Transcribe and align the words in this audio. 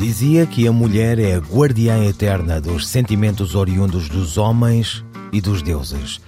Dizia 0.00 0.46
que 0.46 0.66
a 0.66 0.72
mulher 0.72 1.18
é 1.18 1.34
a 1.34 1.38
guardiã 1.38 2.02
eterna 2.06 2.58
dos 2.58 2.88
sentimentos 2.88 3.54
oriundos 3.54 4.08
dos 4.08 4.38
homens 4.38 5.04
e 5.30 5.42
dos 5.42 5.60
deuses. 5.60 6.22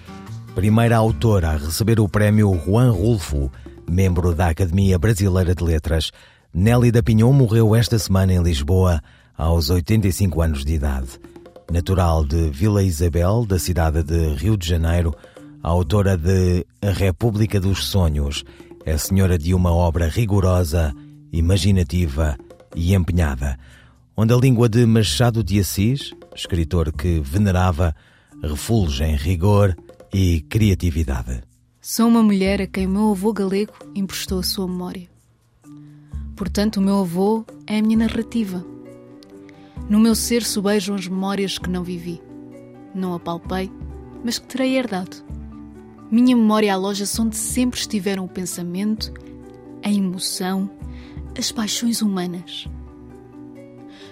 Primeira 0.55 0.98
autora 0.98 1.52
a 1.52 1.56
receber 1.56 1.98
o 1.98 2.06
prémio 2.06 2.52
Juan 2.52 2.91
Rulfo, 2.91 3.51
membro 3.91 4.34
da 4.34 4.48
Academia 4.48 4.98
Brasileira 4.98 5.55
de 5.55 5.65
Letras, 5.65 6.12
Nélida 6.52 7.02
Pinhon 7.02 7.32
morreu 7.32 7.74
esta 7.74 7.98
semana 7.98 8.34
em 8.34 8.43
Lisboa, 8.43 9.01
aos 9.38 9.70
85 9.70 10.43
anos 10.43 10.66
de 10.66 10.74
idade. 10.74 11.18
Natural 11.73 12.27
de 12.27 12.51
Vila 12.51 12.82
Isabel, 12.82 13.46
da 13.46 13.59
cidade 13.59 14.02
de 14.02 14.34
Rio 14.34 14.59
de 14.59 14.68
Janeiro, 14.68 15.16
autora 15.62 16.18
de 16.18 16.66
A 16.82 16.91
República 16.91 17.59
dos 17.59 17.87
Sonhos, 17.87 18.45
é 18.84 18.98
senhora 18.98 19.38
de 19.38 19.54
uma 19.54 19.73
obra 19.73 20.09
rigorosa, 20.09 20.95
imaginativa 21.32 22.37
e 22.74 22.94
empenhada, 22.94 23.58
onde 24.16 24.32
a 24.32 24.36
língua 24.36 24.68
de 24.68 24.84
Machado 24.86 25.42
de 25.42 25.58
Assis, 25.58 26.12
escritor 26.34 26.92
que 26.92 27.20
venerava, 27.20 27.95
refulge 28.42 29.04
em 29.04 29.16
rigor 29.16 29.76
e 30.12 30.40
criatividade. 30.42 31.42
Sou 31.80 32.09
uma 32.09 32.23
mulher 32.23 32.60
a 32.60 32.66
quem 32.66 32.87
meu 32.87 33.10
avô 33.10 33.32
galego 33.32 33.73
emprestou 33.95 34.38
a 34.38 34.42
sua 34.42 34.68
memória. 34.68 35.09
Portanto, 36.37 36.79
o 36.79 36.82
meu 36.82 37.01
avô 37.01 37.45
é 37.66 37.79
a 37.79 37.82
minha 37.82 37.98
narrativa. 37.98 38.64
No 39.88 39.98
meu 39.98 40.14
ser 40.14 40.42
subejam 40.42 40.95
as 40.95 41.09
memórias 41.09 41.59
que 41.59 41.68
não 41.68 41.82
vivi. 41.82 42.23
Não 42.95 43.14
a 43.14 43.20
palpei, 43.20 43.70
mas 44.24 44.38
que 44.38 44.46
terei 44.46 44.76
herdado. 44.76 45.16
Minha 46.10 46.36
memória 46.36 46.73
aloja-se 46.73 47.20
onde 47.20 47.36
sempre 47.36 47.80
estiveram 47.80 48.24
o 48.24 48.29
pensamento, 48.29 49.12
a 49.82 49.90
emoção, 49.90 50.70
as 51.37 51.51
paixões 51.51 52.02
humanas. 52.02 52.69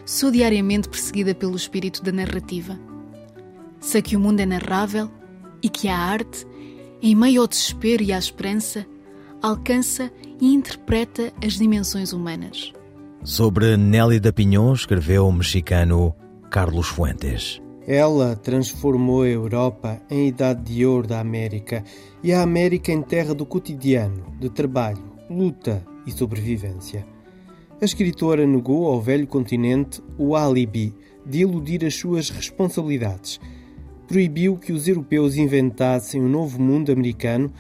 Sou 0.04 0.30
diariamente 0.30 0.88
perseguida 0.88 1.34
pelo 1.34 1.56
espírito 1.56 2.02
da 2.02 2.12
narrativa. 2.12 2.78
Sei 3.78 4.02
que 4.02 4.16
o 4.16 4.20
mundo 4.20 4.40
é 4.40 4.46
narrável 4.46 5.10
e 5.62 5.68
que 5.68 5.88
a 5.88 5.96
arte, 5.96 6.46
em 7.02 7.14
meio 7.14 7.42
ao 7.42 7.48
desespero 7.48 8.02
e 8.02 8.12
à 8.12 8.18
esperança, 8.18 8.86
alcança 9.42 10.10
e 10.40 10.52
interpreta 10.52 11.32
as 11.44 11.54
dimensões 11.54 12.12
humanas. 12.12 12.72
Sobre 13.22 13.76
Nélida 13.76 14.32
Pinhon 14.32 14.72
escreveu 14.72 15.26
o 15.26 15.32
mexicano 15.32 16.14
Carlos 16.50 16.88
Fuentes. 16.88 17.60
Ela 17.86 18.36
transformou 18.36 19.22
a 19.22 19.28
Europa 19.28 20.00
em 20.10 20.28
idade 20.28 20.74
de 20.74 20.86
ouro 20.86 21.06
da 21.06 21.20
América 21.20 21.82
e 22.22 22.32
a 22.32 22.42
América 22.42 22.92
em 22.92 23.02
terra 23.02 23.34
do 23.34 23.44
cotidiano, 23.44 24.24
de 24.38 24.48
trabalho, 24.48 25.02
luta 25.28 25.84
e 26.10 26.18
sobrevivência. 26.18 27.06
A 27.80 27.84
escritora 27.84 28.46
negou 28.46 28.86
ao 28.86 29.00
velho 29.00 29.26
continente 29.26 30.02
o 30.18 30.36
álibi 30.36 30.94
de 31.24 31.40
iludir 31.40 31.84
as 31.84 31.94
suas 31.94 32.28
responsabilidades. 32.28 33.40
Proibiu 34.06 34.56
que 34.56 34.72
os 34.72 34.86
europeus 34.86 35.36
inventassem 35.36 36.20
um 36.20 36.28
novo 36.28 36.60
mundo 36.60 36.92
americano 36.92 37.50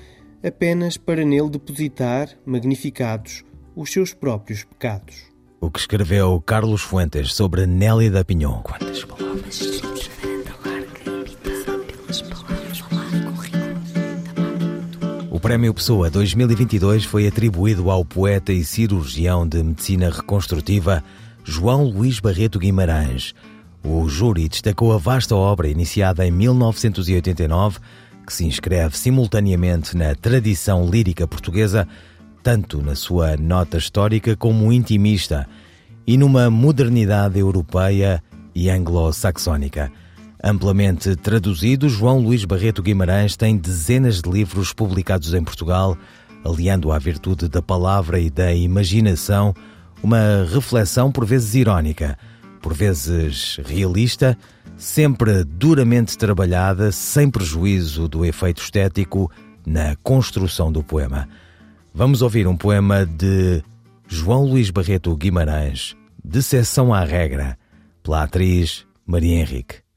apenas 0.44 0.96
para 0.96 1.24
nele 1.24 1.50
depositar, 1.50 2.28
magnificados, 2.44 3.44
os 3.74 3.90
seus 3.90 4.12
próprios 4.12 4.64
pecados. 4.64 5.30
O 5.60 5.70
que 5.70 5.78
escreveu 5.78 6.40
Carlos 6.40 6.82
Fuentes 6.82 7.34
sobre 7.34 7.66
Nélida 7.66 8.24
Pinhon. 8.24 8.62
Quantas 8.62 9.04
palavras? 9.04 9.89
O 15.40 15.48
Prémio 15.50 15.72
Pessoa 15.72 16.10
2022 16.10 17.06
foi 17.06 17.26
atribuído 17.26 17.90
ao 17.90 18.04
poeta 18.04 18.52
e 18.52 18.62
cirurgião 18.62 19.48
de 19.48 19.62
medicina 19.62 20.10
reconstrutiva 20.10 21.02
João 21.42 21.84
Luís 21.84 22.20
Barreto 22.20 22.58
Guimarães. 22.58 23.34
O 23.82 24.06
júri 24.06 24.50
destacou 24.50 24.92
a 24.92 24.98
vasta 24.98 25.34
obra 25.34 25.66
iniciada 25.66 26.26
em 26.26 26.30
1989, 26.30 27.78
que 28.26 28.34
se 28.34 28.44
inscreve 28.44 28.98
simultaneamente 28.98 29.96
na 29.96 30.14
tradição 30.14 30.86
lírica 30.86 31.26
portuguesa, 31.26 31.88
tanto 32.42 32.82
na 32.82 32.94
sua 32.94 33.34
nota 33.38 33.78
histórica 33.78 34.36
como 34.36 34.70
intimista, 34.70 35.48
e 36.06 36.18
numa 36.18 36.50
modernidade 36.50 37.38
europeia 37.38 38.22
e 38.54 38.68
anglo-saxónica. 38.68 39.90
Amplamente 40.42 41.14
traduzido, 41.16 41.88
João 41.88 42.18
Luís 42.18 42.46
Barreto 42.46 42.82
Guimarães 42.82 43.36
tem 43.36 43.58
dezenas 43.58 44.22
de 44.22 44.30
livros 44.30 44.72
publicados 44.72 45.34
em 45.34 45.44
Portugal, 45.44 45.98
aliando 46.42 46.90
à 46.90 46.98
virtude 46.98 47.46
da 47.46 47.60
palavra 47.60 48.18
e 48.18 48.30
da 48.30 48.54
imaginação 48.54 49.54
uma 50.02 50.46
reflexão 50.50 51.12
por 51.12 51.26
vezes 51.26 51.54
irónica, 51.54 52.18
por 52.62 52.72
vezes 52.72 53.60
realista, 53.66 54.36
sempre 54.78 55.44
duramente 55.44 56.16
trabalhada, 56.16 56.90
sem 56.90 57.30
prejuízo 57.30 58.08
do 58.08 58.24
efeito 58.24 58.62
estético 58.62 59.30
na 59.66 59.94
construção 59.96 60.72
do 60.72 60.82
poema. 60.82 61.28
Vamos 61.92 62.22
ouvir 62.22 62.46
um 62.46 62.56
poema 62.56 63.04
de 63.04 63.62
João 64.08 64.44
Luís 64.44 64.70
Barreto 64.70 65.14
Guimarães, 65.14 65.94
de 66.24 66.42
Seção 66.42 66.94
à 66.94 67.04
Regra, 67.04 67.58
pela 68.02 68.22
atriz 68.22 68.86
Maria 69.06 69.36
Henrique. 69.36 69.89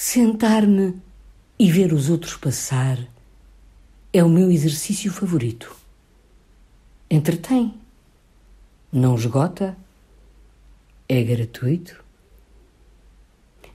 Sentar-me 0.00 0.94
e 1.58 1.72
ver 1.72 1.92
os 1.92 2.08
outros 2.08 2.36
passar 2.36 3.04
é 4.12 4.22
o 4.22 4.28
meu 4.28 4.48
exercício 4.48 5.10
favorito. 5.10 5.74
Entretém, 7.10 7.74
não 8.92 9.16
esgota, 9.16 9.76
é 11.08 11.20
gratuito. 11.20 12.04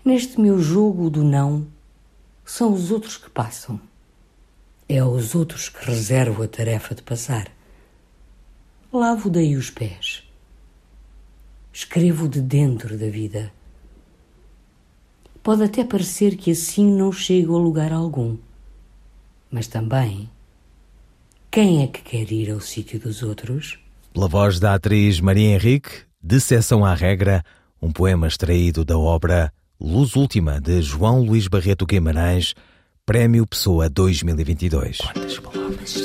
Neste 0.05 0.39
meu 0.39 0.61
jogo 0.61 1.09
do 1.09 1.25
não, 1.25 1.67
são 2.45 2.71
os 2.71 2.89
outros 2.89 3.17
que 3.17 3.29
passam. 3.29 3.77
É 4.87 4.99
aos 4.99 5.35
outros 5.35 5.67
que 5.67 5.85
reservo 5.85 6.41
a 6.41 6.47
tarefa 6.47 6.95
de 6.95 7.01
passar. 7.01 7.51
Lavo 8.93 9.29
daí 9.29 9.57
os 9.57 9.69
pés. 9.69 10.23
Escrevo 11.73 12.29
de 12.29 12.39
dentro 12.39 12.97
da 12.97 13.09
vida. 13.09 13.51
Pode 15.43 15.63
até 15.63 15.83
parecer 15.83 16.37
que 16.37 16.51
assim 16.51 16.89
não 16.89 17.11
chego 17.11 17.55
a 17.57 17.59
lugar 17.59 17.91
algum. 17.91 18.37
Mas 19.51 19.67
também, 19.67 20.29
quem 21.51 21.83
é 21.83 21.87
que 21.87 22.01
quer 22.01 22.31
ir 22.31 22.49
ao 22.49 22.61
sítio 22.61 22.97
dos 22.97 23.21
outros? 23.21 23.77
Pela 24.13 24.27
voz 24.29 24.57
da 24.57 24.73
atriz 24.73 25.19
Maria 25.19 25.53
Henrique, 25.53 25.89
de 26.23 26.39
Seção 26.39 26.85
à 26.85 26.93
Regra, 26.93 27.43
um 27.81 27.91
poema 27.91 28.25
extraído 28.25 28.85
da 28.85 28.97
obra 28.97 29.51
Luz 29.79 30.15
Última, 30.15 30.61
de 30.61 30.81
João 30.81 31.21
Luís 31.21 31.49
Barreto 31.49 31.85
Guimarães, 31.85 32.53
Prémio 33.05 33.45
Pessoa 33.45 33.89
2022. 33.89 34.97
Quantas 34.99 35.39
palavras? 35.39 35.95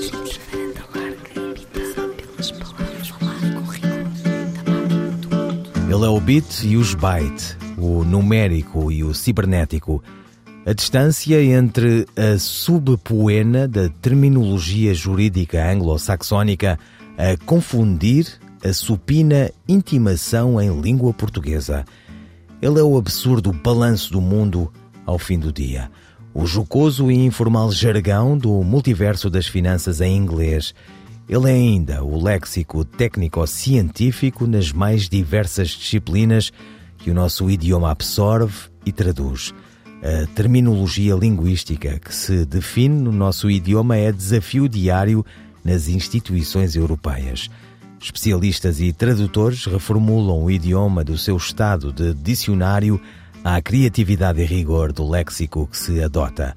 Ele 5.89 6.05
é 6.05 6.09
o 6.09 6.21
bit 6.21 6.67
e 6.67 6.77
os 6.77 6.93
byte, 6.95 7.57
o 7.79 8.05
numérico 8.05 8.91
e 8.91 9.05
o 9.05 9.15
cibernético. 9.15 10.03
A 10.67 10.73
distância 10.73 11.43
entre 11.43 12.07
a 12.17 12.39
subpoena 12.39 13.67
da 13.67 13.89
terminologia 13.89 14.93
jurídica 14.93 15.71
anglo-saxónica 15.71 16.79
a 17.17 17.37
confundir 17.47 18.27
a 18.65 18.73
supina 18.73 19.51
intimação 19.67 20.61
em 20.61 20.81
língua 20.81 21.15
portuguesa. 21.15 21.85
Ele 22.61 22.81
é 22.81 22.83
o 22.83 22.99
absurdo 22.99 23.53
balanço 23.53 24.13
do 24.13 24.21
mundo 24.21 24.73
ao 25.07 25.19
fim 25.19 25.39
do 25.39 25.53
dia. 25.53 25.91
O 26.35 26.45
jocoso 26.45 27.11
e 27.11 27.15
informal 27.15 27.71
jargão 27.73 28.37
do 28.37 28.63
multiverso 28.63 29.31
das 29.31 29.47
finanças 29.47 30.01
em 30.01 30.17
inglês. 30.17 30.75
Ele 31.29 31.51
é 31.51 31.55
ainda 31.55 32.05
o 32.05 32.23
léxico 32.23 32.85
técnico-científico 32.85 34.47
nas 34.47 34.73
mais 34.73 35.09
diversas 35.09 35.69
disciplinas 35.69 36.53
que 36.99 37.11
o 37.11 37.15
nosso 37.15 37.51
idioma 37.51 37.91
absorve 37.91 38.69
e 38.85 38.93
traduz. 38.93 39.55
A 40.03 40.27
terminologia 40.35 41.15
linguística 41.15 41.99
que 41.99 42.15
se 42.15 42.45
define 42.45 43.01
no 43.01 43.11
nosso 43.11 43.51
idioma 43.51 43.97
é 43.97 44.13
desafio 44.13 44.69
diário 44.69 45.25
nas 45.65 45.89
instituições 45.89 46.77
europeias. 46.77 47.51
Especialistas 48.01 48.81
e 48.81 48.93
tradutores 48.93 49.65
reformulam 49.65 50.45
o 50.45 50.51
idioma 50.51 51.03
do 51.03 51.19
seu 51.19 51.37
estado 51.37 51.93
de 51.93 52.15
dicionário 52.15 53.01
à 53.43 53.61
criatividade 53.61 54.41
e 54.41 54.45
rigor 54.45 54.93
do 54.93 55.09
léxico 55.09 55.67
que 55.67 55.77
se 55.77 56.03
adota. 56.03 56.55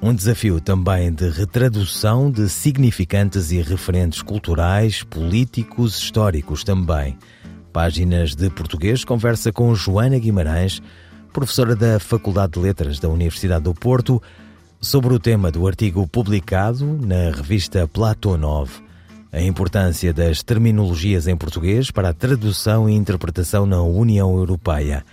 Um 0.00 0.14
desafio 0.14 0.60
também 0.60 1.12
de 1.12 1.28
retradução 1.28 2.30
de 2.30 2.48
significantes 2.48 3.50
e 3.50 3.60
referentes 3.62 4.22
culturais, 4.22 5.02
políticos, 5.02 5.98
históricos 5.98 6.62
também. 6.62 7.16
Páginas 7.76 8.34
de 8.34 8.48
Português 8.48 9.04
conversa 9.04 9.52
com 9.52 9.74
Joana 9.74 10.18
Guimarães, 10.18 10.80
professora 11.30 11.76
da 11.76 12.00
Faculdade 12.00 12.54
de 12.54 12.58
Letras 12.58 12.98
da 12.98 13.06
Universidade 13.10 13.64
do 13.64 13.74
Porto, 13.74 14.22
sobre 14.80 15.12
o 15.12 15.18
tema 15.18 15.52
do 15.52 15.66
artigo 15.66 16.08
publicado 16.08 16.86
na 16.86 17.30
revista 17.36 17.86
Platô 17.86 18.38
9, 18.38 18.82
a 19.30 19.42
importância 19.42 20.10
das 20.14 20.42
terminologias 20.42 21.28
em 21.28 21.36
português 21.36 21.90
para 21.90 22.08
a 22.08 22.14
tradução 22.14 22.88
e 22.88 22.94
interpretação 22.94 23.66
na 23.66 23.82
União 23.82 24.34
Europeia. 24.34 25.04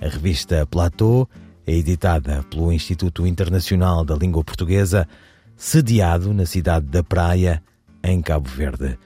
A 0.00 0.06
revista 0.06 0.64
Platô 0.64 1.28
é 1.66 1.72
editada 1.72 2.44
pelo 2.48 2.72
Instituto 2.72 3.26
Internacional 3.26 4.04
da 4.04 4.14
Língua 4.14 4.44
Portuguesa, 4.44 5.08
sediado 5.56 6.32
na 6.32 6.46
cidade 6.46 6.86
da 6.86 7.02
Praia, 7.02 7.60
em 8.00 8.22
Cabo 8.22 8.48
Verde. 8.48 8.96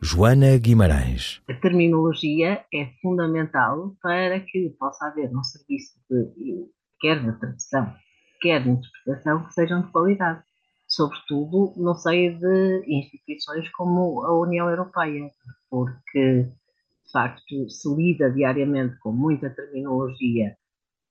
Joana 0.00 0.56
Guimarães. 0.58 1.42
A 1.48 1.54
terminologia 1.54 2.64
é 2.72 2.86
fundamental 3.02 3.96
para 4.00 4.38
que 4.40 4.70
possa 4.78 5.06
haver 5.06 5.28
um 5.36 5.42
serviço 5.42 5.98
de, 6.08 6.66
quer 7.00 7.20
de 7.20 7.38
tradução, 7.38 7.92
quer 8.40 8.62
de 8.62 8.70
interpretação, 8.70 9.44
que 9.44 9.54
sejam 9.54 9.82
de 9.82 9.90
qualidade. 9.90 10.42
Sobretudo 10.86 11.74
no 11.76 11.94
seio 11.94 12.38
de 12.38 12.84
instituições 12.86 13.68
como 13.72 14.22
a 14.24 14.40
União 14.40 14.70
Europeia, 14.70 15.30
porque, 15.68 16.44
de 16.44 17.12
facto, 17.12 17.68
se 17.68 17.94
lida 17.94 18.30
diariamente 18.30 18.96
com 19.00 19.12
muita 19.12 19.50
terminologia 19.50 20.56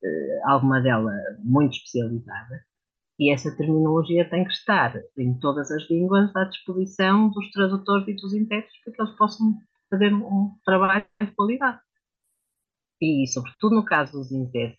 eh, 0.04 0.40
alguma 0.46 0.80
dela 0.80 1.12
muito 1.44 1.74
especializada, 1.74 2.64
e 3.20 3.32
essa 3.32 3.56
terminologia 3.56 4.30
tem 4.30 4.44
que 4.44 4.52
estar 4.52 4.94
em 5.18 5.34
todas 5.40 5.72
as 5.72 5.90
línguas 5.90 6.36
à 6.36 6.44
disposição 6.44 7.30
dos 7.30 7.50
tradutores 7.52 8.08
e 8.08 8.14
dos 8.14 8.34
intérpretes 8.34 8.80
para 8.84 8.94
que 8.94 9.02
eles 9.02 9.16
possam 9.18 9.58
fazer 9.90 10.14
um 10.14 10.52
trabalho 10.64 11.06
de 11.20 11.32
qualidade. 11.32 11.80
E, 13.02 13.26
sobretudo, 13.28 13.76
no 13.76 13.86
caso 13.86 14.14
dos 14.14 14.32
intérpretes, 14.32 14.78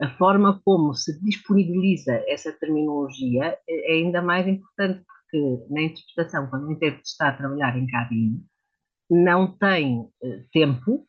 a 0.00 0.10
forma 0.16 0.60
como 0.64 0.94
se 0.94 1.18
disponibiliza 1.22 2.22
essa 2.26 2.52
terminologia 2.52 3.58
é 3.68 3.92
ainda 3.92 4.20
mais 4.22 4.46
importante, 4.46 5.04
porque 5.06 5.64
na 5.70 5.82
interpretação, 5.82 6.48
quando 6.48 6.66
o 6.66 6.72
intérprete 6.72 7.08
está 7.08 7.28
a 7.28 7.36
trabalhar 7.36 7.76
em 7.76 7.86
cabine, 7.86 8.44
não 9.10 9.56
tem 9.56 10.08
eh, 10.22 10.44
tempo 10.52 11.06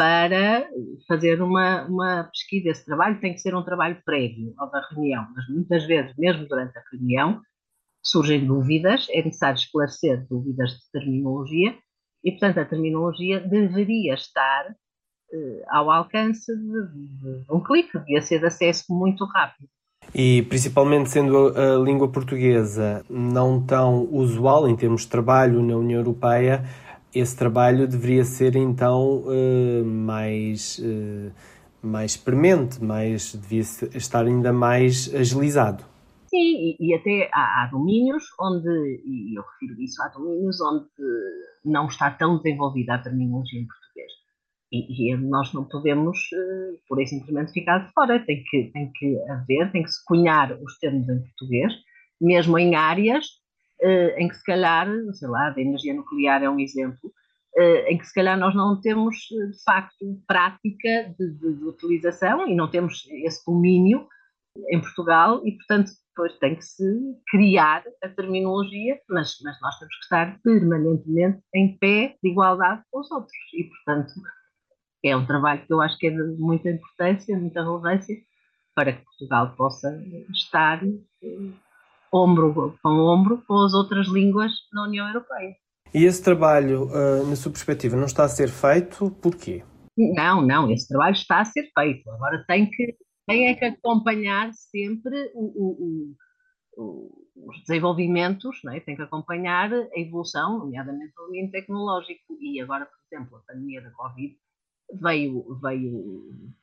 para 0.00 0.66
fazer 1.06 1.42
uma, 1.42 1.84
uma 1.84 2.24
pesquisa. 2.32 2.70
Esse 2.70 2.86
trabalho 2.86 3.20
tem 3.20 3.34
que 3.34 3.40
ser 3.40 3.54
um 3.54 3.62
trabalho 3.62 4.00
prévio 4.02 4.54
ao 4.56 4.70
da 4.70 4.80
reunião, 4.90 5.26
mas 5.36 5.46
muitas 5.50 5.84
vezes, 5.84 6.16
mesmo 6.16 6.48
durante 6.48 6.78
a 6.78 6.82
reunião, 6.90 7.42
surgem 8.02 8.46
dúvidas, 8.46 9.06
é 9.10 9.22
necessário 9.22 9.58
esclarecer 9.58 10.26
dúvidas 10.26 10.70
de 10.70 10.90
terminologia 10.90 11.76
e, 12.24 12.30
portanto, 12.30 12.60
a 12.60 12.64
terminologia 12.64 13.40
deveria 13.40 14.14
estar 14.14 14.74
eh, 15.34 15.64
ao 15.68 15.90
alcance 15.90 16.50
de, 16.56 17.42
de 17.42 17.52
um 17.52 17.62
clique, 17.62 17.98
devia 17.98 18.22
ser 18.22 18.38
de 18.38 18.46
acesso 18.46 18.86
muito 18.88 19.26
rápido. 19.26 19.68
E 20.14 20.42
principalmente 20.44 21.10
sendo 21.10 21.48
a, 21.48 21.76
língua 21.76 22.08
portuguesa 22.08 23.04
não 23.08 23.62
tão 23.62 24.08
usual 24.10 24.66
em 24.66 24.74
termos 24.74 25.02
de 25.02 25.08
trabalho 25.08 25.62
na 25.62 25.76
União 25.76 26.00
Europeia, 26.00 26.64
esse 27.14 27.36
trabalho 27.36 27.88
deveria 27.88 28.24
ser 28.24 28.56
então 28.56 29.24
uh, 29.24 29.84
mais, 29.84 30.78
uh, 30.78 31.32
mais 31.82 32.16
premente, 32.16 32.82
mais, 32.82 33.34
devia 33.34 33.62
estar 33.94 34.24
ainda 34.24 34.52
mais 34.52 35.12
agilizado. 35.14 35.84
Sim, 36.28 36.36
e, 36.38 36.76
e 36.78 36.94
até 36.94 37.28
há, 37.32 37.64
há, 37.64 37.66
domínios 37.72 38.22
onde, 38.40 38.68
e 39.04 39.36
eu 39.36 39.42
refiro 39.42 39.80
isso, 39.82 40.00
há 40.00 40.08
domínios 40.08 40.60
onde 40.60 40.86
não 41.64 41.86
está 41.86 42.08
tão 42.10 42.36
desenvolvida 42.36 42.94
a 42.94 42.98
terminologia 42.98 43.60
em 43.60 43.66
português. 43.66 44.12
E, 44.72 45.10
e 45.12 45.16
nós 45.16 45.52
não 45.52 45.64
podemos, 45.64 46.16
uh, 46.16 46.78
por 46.88 47.02
isso 47.02 47.16
simplesmente, 47.16 47.52
ficar 47.52 47.78
de 47.78 47.92
fora. 47.92 48.24
Tem 48.24 48.44
que, 48.48 48.70
tem 48.72 48.92
que 48.92 49.20
haver, 49.28 49.72
tem 49.72 49.82
que 49.82 49.90
se 49.90 50.04
cunhar 50.04 50.56
os 50.62 50.78
termos 50.78 51.08
em 51.08 51.20
português, 51.20 51.72
mesmo 52.20 52.56
em 52.56 52.76
áreas 52.76 53.39
em 53.82 54.28
que 54.28 54.36
se 54.36 54.44
calhar, 54.44 54.88
sei 55.12 55.28
lá, 55.28 55.52
a 55.54 55.60
energia 55.60 55.94
nuclear 55.94 56.42
é 56.42 56.50
um 56.50 56.60
exemplo, 56.60 57.12
uh, 57.56 57.86
em 57.88 57.98
que 57.98 58.06
se 58.06 58.14
calhar 58.14 58.38
nós 58.38 58.54
não 58.54 58.80
temos 58.80 59.16
de 59.16 59.62
facto 59.64 60.20
prática 60.26 61.14
de, 61.18 61.30
de, 61.32 61.54
de, 61.54 61.64
utilização 61.64 62.46
e 62.46 62.54
não 62.54 62.68
temos 62.68 63.06
esse 63.24 63.44
domínio 63.46 64.06
em 64.70 64.80
Portugal 64.80 65.40
e, 65.46 65.52
portanto, 65.52 65.90
depois 66.08 66.38
tem 66.38 66.56
que 66.56 66.64
se 66.64 66.84
criar 67.28 67.82
a 68.02 68.08
terminologia, 68.08 69.00
mas, 69.08 69.36
mas 69.42 69.60
nós 69.60 69.78
temos 69.78 69.96
que 69.96 70.02
estar 70.02 70.38
permanentemente 70.42 71.40
em 71.54 71.78
pé 71.78 72.16
de 72.22 72.30
igualdade 72.30 72.82
com 72.90 73.00
os 73.00 73.10
outros 73.10 73.32
e, 73.54 73.64
portanto, 73.64 74.12
é 75.04 75.16
um 75.16 75.26
trabalho 75.26 75.64
que 75.64 75.72
eu 75.72 75.80
acho 75.80 75.96
que 75.98 76.08
é 76.08 76.10
de 76.10 76.22
muita 76.38 76.68
importância, 76.68 77.38
muita 77.38 77.62
relevância 77.62 78.14
para 78.74 78.92
que 78.92 79.04
Portugal 79.04 79.54
possa 79.56 79.88
estar 80.30 80.82
eh, 80.84 81.50
ombro 82.12 82.74
com 82.82 82.88
ombro 82.88 83.42
com 83.46 83.64
as 83.64 83.74
outras 83.74 84.08
línguas 84.08 84.52
na 84.72 84.84
União 84.84 85.06
Europeia. 85.06 85.54
E 85.92 86.04
esse 86.04 86.22
trabalho, 86.22 86.84
uh, 86.84 87.26
na 87.26 87.36
sua 87.36 87.50
perspectiva, 87.50 87.96
não 87.96 88.06
está 88.06 88.24
a 88.24 88.28
ser 88.28 88.48
feito 88.48 89.10
porquê? 89.22 89.64
Não, 89.96 90.40
não, 90.40 90.70
esse 90.70 90.88
trabalho 90.88 91.14
está 91.14 91.40
a 91.40 91.44
ser 91.44 91.68
feito. 91.76 92.08
Agora 92.10 92.44
tem 92.46 92.70
que, 92.70 92.96
tem 93.26 93.48
é 93.48 93.54
que 93.54 93.64
acompanhar 93.64 94.52
sempre 94.52 95.30
o, 95.34 95.44
o, 95.44 96.14
o, 96.76 97.26
os 97.48 97.60
desenvolvimentos, 97.66 98.60
não 98.64 98.72
é? 98.72 98.80
tem 98.80 98.94
que 98.94 99.02
acompanhar 99.02 99.72
a 99.72 99.98
evolução, 99.98 100.58
nomeadamente 100.60 101.12
o 101.18 101.26
domínio 101.26 101.50
tecnológico. 101.50 102.36
E 102.40 102.60
agora, 102.60 102.86
por 102.86 102.98
exemplo, 103.10 103.36
a 103.38 103.52
pandemia 103.52 103.82
da 103.82 103.90
Covid 103.90 104.36
veio, 105.00 105.58
veio 105.60 106.54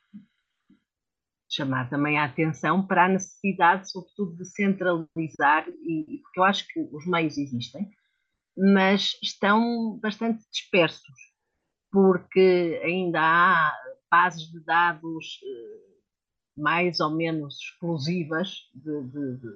chamar 1.49 1.89
também 1.89 2.17
a 2.17 2.25
atenção 2.25 2.85
para 2.85 3.05
a 3.05 3.09
necessidade, 3.09 3.89
sobretudo, 3.89 4.35
de 4.38 4.45
centralizar, 4.45 5.67
e, 5.69 6.19
porque 6.21 6.39
eu 6.39 6.44
acho 6.44 6.67
que 6.67 6.79
os 6.91 7.05
meios 7.07 7.38
existem, 7.38 7.89
mas 8.57 9.17
estão 9.21 9.97
bastante 10.01 10.44
dispersos, 10.51 11.15
porque 11.91 12.81
ainda 12.83 13.19
há 13.21 13.73
bases 14.09 14.51
de 14.51 14.59
dados 14.63 15.39
eh, 15.44 15.88
mais 16.57 16.99
ou 16.99 17.15
menos 17.15 17.56
exclusivas 17.61 18.49
de, 18.73 19.04
de, 19.04 19.37
de 19.37 19.47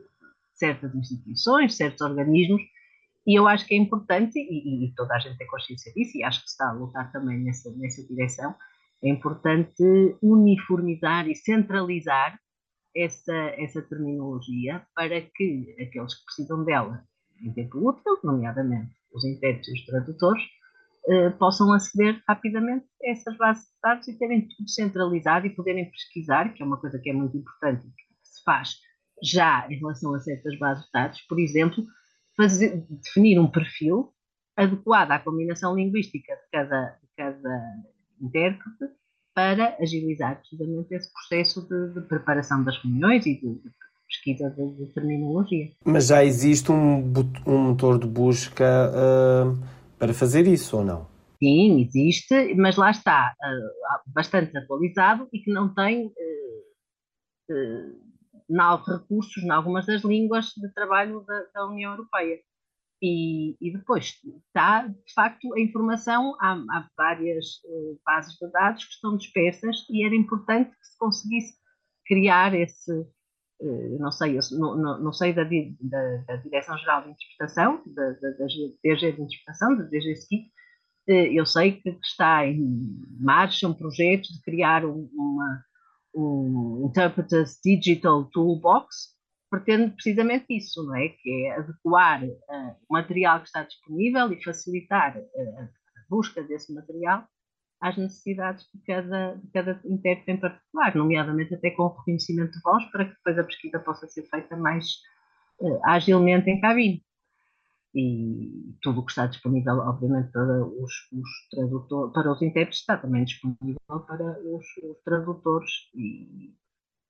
certas 0.53 0.93
instituições, 0.93 1.75
certos 1.75 2.01
organismos, 2.01 2.61
e 3.25 3.37
eu 3.37 3.47
acho 3.47 3.65
que 3.65 3.73
é 3.73 3.77
importante, 3.77 4.37
e, 4.37 4.85
e, 4.85 4.93
toda 4.95 5.15
a 5.15 5.19
gente 5.19 5.37
tem 5.37 5.47
consciência 5.47 5.91
disso, 5.93 6.17
e 6.17 6.23
acho 6.23 6.41
que 6.41 6.49
está 6.49 6.69
a 6.69 6.73
lutar 6.73 7.11
também 7.11 7.39
nessa, 7.39 7.71
nessa 7.77 8.05
direção, 8.07 8.55
é 9.03 9.09
importante 9.09 9.83
uniformizar 10.21 11.27
e 11.27 11.35
centralizar 11.35 12.39
essa, 12.95 13.35
essa 13.57 13.81
terminologia 13.81 14.85
para 14.95 15.21
que 15.21 15.75
aqueles 15.81 16.13
que 16.13 16.25
precisam 16.25 16.63
dela 16.63 17.03
em 17.41 17.51
tempo 17.53 17.89
útil, 17.89 18.19
nomeadamente 18.23 18.93
os 19.13 19.25
intérpretes 19.25 19.69
e 19.69 19.73
os 19.73 19.85
tradutores, 19.85 20.43
eh, 21.07 21.31
possam 21.31 21.73
aceder 21.73 22.21
rapidamente 22.27 22.85
a 23.03 23.09
essas 23.09 23.35
bases 23.37 23.63
de 23.63 23.79
dados 23.81 24.07
e 24.07 24.17
terem 24.19 24.47
tudo 24.47 24.69
centralizado 24.69 25.47
e 25.47 25.55
poderem 25.55 25.89
pesquisar, 25.89 26.53
que 26.53 26.61
é 26.61 26.65
uma 26.65 26.79
coisa 26.79 26.99
que 26.99 27.09
é 27.09 27.13
muito 27.13 27.35
importante 27.35 27.87
e 27.87 27.89
que 27.89 28.03
se 28.21 28.43
faz 28.43 28.75
já 29.23 29.67
em 29.69 29.77
relação 29.77 30.13
a 30.13 30.19
certas 30.19 30.57
bases 30.59 30.85
de 30.85 30.91
dados, 30.93 31.21
por 31.21 31.39
exemplo, 31.39 31.83
fazer, 32.37 32.85
definir 32.89 33.39
um 33.39 33.49
perfil 33.49 34.13
adequado 34.55 35.11
à 35.11 35.19
combinação 35.19 35.75
linguística 35.75 36.35
de 36.35 36.49
cada, 36.51 36.99
de 37.01 37.07
cada 37.17 37.73
intérprete 38.21 38.93
para 39.33 39.75
agilizar 39.79 40.39
precisamente 40.39 40.93
esse 40.93 41.11
processo 41.13 41.67
de, 41.67 41.93
de 41.93 42.01
preparação 42.07 42.63
das 42.63 42.77
reuniões 42.77 43.25
e 43.25 43.35
de, 43.35 43.55
de 43.55 43.71
pesquisa 44.07 44.49
de, 44.49 44.75
de, 44.75 44.93
terminologia. 44.93 45.71
Mas 45.85 46.07
já 46.07 46.23
existe 46.23 46.71
um, 46.71 47.13
um 47.47 47.57
motor 47.69 47.97
de 47.97 48.07
busca 48.07 48.91
uh, 48.91 49.57
para 49.97 50.13
fazer 50.13 50.47
isso 50.47 50.77
ou 50.77 50.83
não? 50.83 51.07
Sim, 51.41 51.81
existe, 51.81 52.53
mas 52.55 52.75
lá 52.75 52.91
está, 52.91 53.33
uh, 53.41 54.11
bastante 54.13 54.55
atualizado 54.57 55.27
e 55.33 55.39
que 55.39 55.51
não 55.51 55.73
tem 55.73 56.07
uh, 56.07 56.11
uh, 57.49 58.83
recursos 58.85 59.41
em 59.43 59.49
algumas 59.49 59.85
das 59.85 60.03
línguas 60.03 60.47
de 60.57 60.71
trabalho 60.73 61.21
da, 61.21 61.43
da 61.53 61.65
União 61.67 61.93
Europeia. 61.93 62.37
E, 63.01 63.57
e, 63.59 63.71
depois 63.73 64.19
está, 64.45 64.87
de 64.87 65.13
facto, 65.15 65.51
a 65.55 65.59
informação, 65.59 66.35
há, 66.39 66.53
há 66.53 66.87
várias 66.95 67.55
uh, 67.65 67.99
bases 68.05 68.37
de 68.37 68.47
dados 68.51 68.85
que 68.85 68.93
estão 68.93 69.17
dispersas 69.17 69.87
e 69.89 70.05
era 70.05 70.15
importante 70.15 70.69
que 70.69 70.85
se 70.85 70.97
conseguisse 70.99 71.55
criar 72.05 72.53
esse, 72.53 72.91
uh, 72.91 73.99
não 73.99 74.11
sei, 74.11 74.37
eu, 74.37 74.41
não, 74.59 74.99
não, 74.99 75.13
sei 75.13 75.33
da, 75.33 75.43
da, 75.43 76.17
da 76.27 76.35
Direção-Geral 76.35 77.03
de 77.05 77.09
Interpretação, 77.09 77.81
da, 77.87 78.11
da, 78.11 78.29
da 78.37 78.45
DG 78.83 79.11
de 79.13 79.21
Interpretação, 79.21 79.75
da 79.75 79.83
DG 79.85 80.11
SKIT, 80.11 80.51
uh, 81.09 81.11
eu 81.11 81.45
sei 81.47 81.81
que 81.81 81.89
está 82.03 82.45
em 82.45 83.01
marcha 83.19 83.67
um 83.67 83.73
projeto 83.73 84.31
de 84.31 84.41
criar 84.43 84.85
um, 84.85 85.09
uma, 85.11 85.65
o 86.13 86.85
Interpreters 86.87 87.59
Digital 87.63 88.25
Toolbox 88.25 89.19
pretende 89.51 89.91
precisamente 89.91 90.45
isso, 90.49 90.83
não 90.85 90.95
é? 90.95 91.09
Que 91.09 91.45
é 91.45 91.57
adequar 91.57 92.23
uh, 92.23 92.75
o 92.89 92.93
material 92.93 93.41
que 93.41 93.47
está 93.47 93.63
disponível 93.63 94.31
e 94.31 94.41
facilitar 94.41 95.17
uh, 95.17 95.59
a 95.61 95.69
busca 96.09 96.41
desse 96.41 96.73
material 96.73 97.27
às 97.81 97.97
necessidades 97.97 98.65
de 98.73 98.81
cada, 98.83 99.35
de 99.35 99.47
cada 99.51 99.81
intérprete 99.85 100.31
em 100.31 100.37
particular, 100.37 100.95
nomeadamente 100.95 101.53
até 101.53 101.71
com 101.71 101.83
o 101.83 101.97
reconhecimento 101.97 102.53
de 102.53 102.61
voz, 102.61 102.85
para 102.91 103.05
que 103.05 103.15
depois 103.15 103.37
a 103.37 103.43
pesquisa 103.43 103.79
possa 103.79 104.07
ser 104.07 104.23
feita 104.29 104.55
mais 104.55 104.85
uh, 105.59 105.79
agilmente 105.83 106.49
em 106.49 106.61
cabine. 106.61 107.03
E 107.93 108.73
tudo 108.81 109.01
o 109.01 109.05
que 109.05 109.11
está 109.11 109.25
disponível, 109.25 109.79
obviamente, 109.79 110.31
para 110.31 110.65
os, 110.65 110.93
os 111.11 111.29
tradutores, 111.49 112.13
para 112.13 112.31
os 112.31 112.41
intérpretes, 112.41 112.79
está 112.79 112.95
também 112.95 113.25
disponível 113.25 113.75
para 114.07 114.39
os, 114.45 114.65
os 114.77 115.03
tradutores. 115.03 115.69
E 115.93 116.55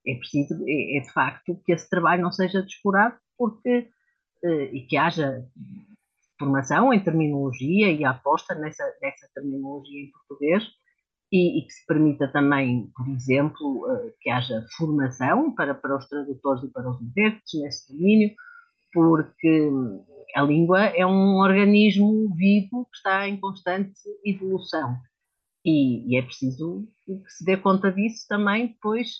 é 0.05 0.15
preciso, 0.15 0.53
é, 0.67 0.97
é, 0.97 1.01
de 1.01 1.11
facto, 1.11 1.59
que 1.65 1.71
esse 1.71 1.89
trabalho 1.89 2.21
não 2.21 2.31
seja 2.31 2.61
descurado, 2.61 3.15
porque, 3.37 3.89
uh, 4.43 4.75
e 4.75 4.85
que 4.87 4.97
haja 4.97 5.45
formação 6.39 6.93
em 6.93 7.03
terminologia 7.03 7.91
e 7.91 8.03
aposta 8.03 8.55
nessa, 8.55 8.83
nessa 9.01 9.29
terminologia 9.33 10.01
em 10.01 10.11
português 10.11 10.63
e, 11.31 11.59
e, 11.59 11.65
que 11.65 11.71
se 11.71 11.85
permita 11.85 12.27
também, 12.27 12.91
por 12.95 13.07
exemplo, 13.09 13.85
uh, 13.85 14.11
que 14.19 14.29
haja 14.29 14.65
formação 14.77 15.53
para, 15.53 15.75
para 15.75 15.97
os 15.97 16.07
tradutores 16.07 16.63
e 16.63 16.71
para 16.71 16.89
os 16.89 17.01
intérpretes 17.01 17.61
nesse 17.61 17.93
domínio, 17.93 18.31
porque 18.91 19.69
a 20.35 20.41
língua 20.41 20.85
é 20.87 21.05
um 21.05 21.37
organismo 21.37 22.33
vivo 22.35 22.85
que 22.85 22.97
está 22.97 23.27
em 23.27 23.37
constante 23.39 23.93
evolução. 24.25 24.97
E, 25.63 26.11
e 26.11 26.17
é 26.17 26.21
preciso 26.23 26.87
que 27.05 27.29
se 27.29 27.45
dê 27.45 27.55
conta 27.55 27.91
disso 27.91 28.25
também 28.27 28.67
depois 28.67 29.19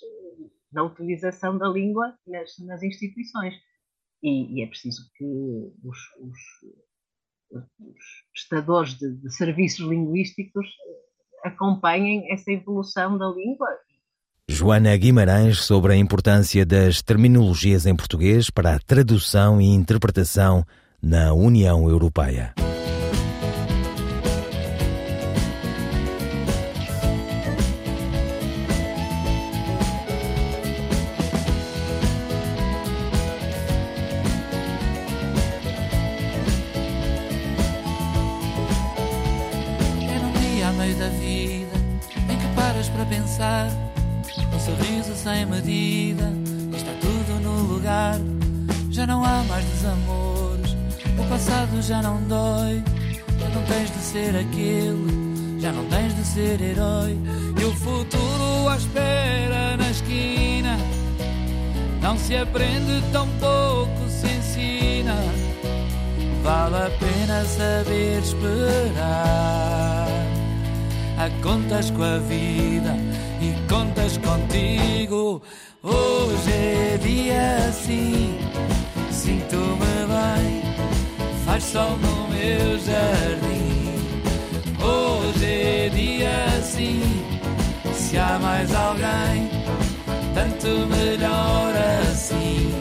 na 0.72 0.84
utilização 0.84 1.58
da 1.58 1.68
língua 1.68 2.16
nas, 2.26 2.58
nas 2.60 2.84
instituições. 2.84 3.54
E, 4.24 4.60
e, 4.60 4.64
é 4.64 4.68
preciso 4.68 5.10
que 5.16 5.26
os, 5.84 5.98
os 6.20 6.38
os 7.54 7.64
prestadores 8.34 8.98
de, 8.98 9.14
de 9.14 9.34
serviços 9.36 9.86
linguísticos 9.86 10.66
acompanhem 11.44 12.32
essa 12.32 12.52
evolução 12.52 13.18
da 13.18 13.28
língua 13.28 13.68
Joana 14.48 14.96
Guimarães 14.98 15.60
sobre 15.60 15.94
a 15.94 15.96
importância 15.96 16.66
das 16.66 17.02
terminologias 17.02 17.86
em 17.86 17.96
português 17.96 18.50
para 18.50 18.76
a 18.76 18.80
tradução 18.80 19.62
e 19.62 19.66
interpretação 19.66 20.66
na 21.02 21.34
União 21.34 21.90
Europeia. 21.90 22.54
Ser 54.12 54.36
aquele, 54.36 55.62
já 55.62 55.72
não 55.72 55.86
tens 55.86 56.14
de 56.14 56.26
ser 56.26 56.62
herói. 56.62 57.18
E 57.58 57.64
o 57.64 57.74
futuro 57.76 58.68
à 58.68 58.76
espera 58.76 59.78
na 59.78 59.90
esquina, 59.90 60.78
não 62.02 62.18
se 62.18 62.36
aprende 62.36 63.02
tão 63.14 63.26
pouco 63.40 64.10
se 64.10 64.28
ensina. 64.28 65.16
Vale 66.44 66.76
a 66.76 66.90
pena 67.00 67.46
saber 67.46 68.20
esperar. 68.20 70.08
A 71.18 71.30
contas 71.42 71.90
com 71.92 72.04
a 72.04 72.18
vida 72.18 72.98
e 73.40 73.54
contas 73.70 74.18
contigo. 74.18 75.42
Hoje 75.84 76.52
é 76.52 77.00
dia 77.02 77.70
assim, 77.70 78.38
sinto-me 79.10 80.06
bem, 80.12 80.62
faz 81.46 81.64
sol 81.64 81.98
no 81.98 82.28
meu 82.28 82.78
jardim. 82.80 83.61
Hoje 84.84 85.46
é 85.46 85.90
dia 85.90 86.30
assim, 86.58 87.02
se 87.94 88.18
há 88.18 88.40
mais 88.40 88.74
alguém, 88.74 89.50
tanto 90.34 90.68
melhor 90.88 91.74
assim. 92.12 92.72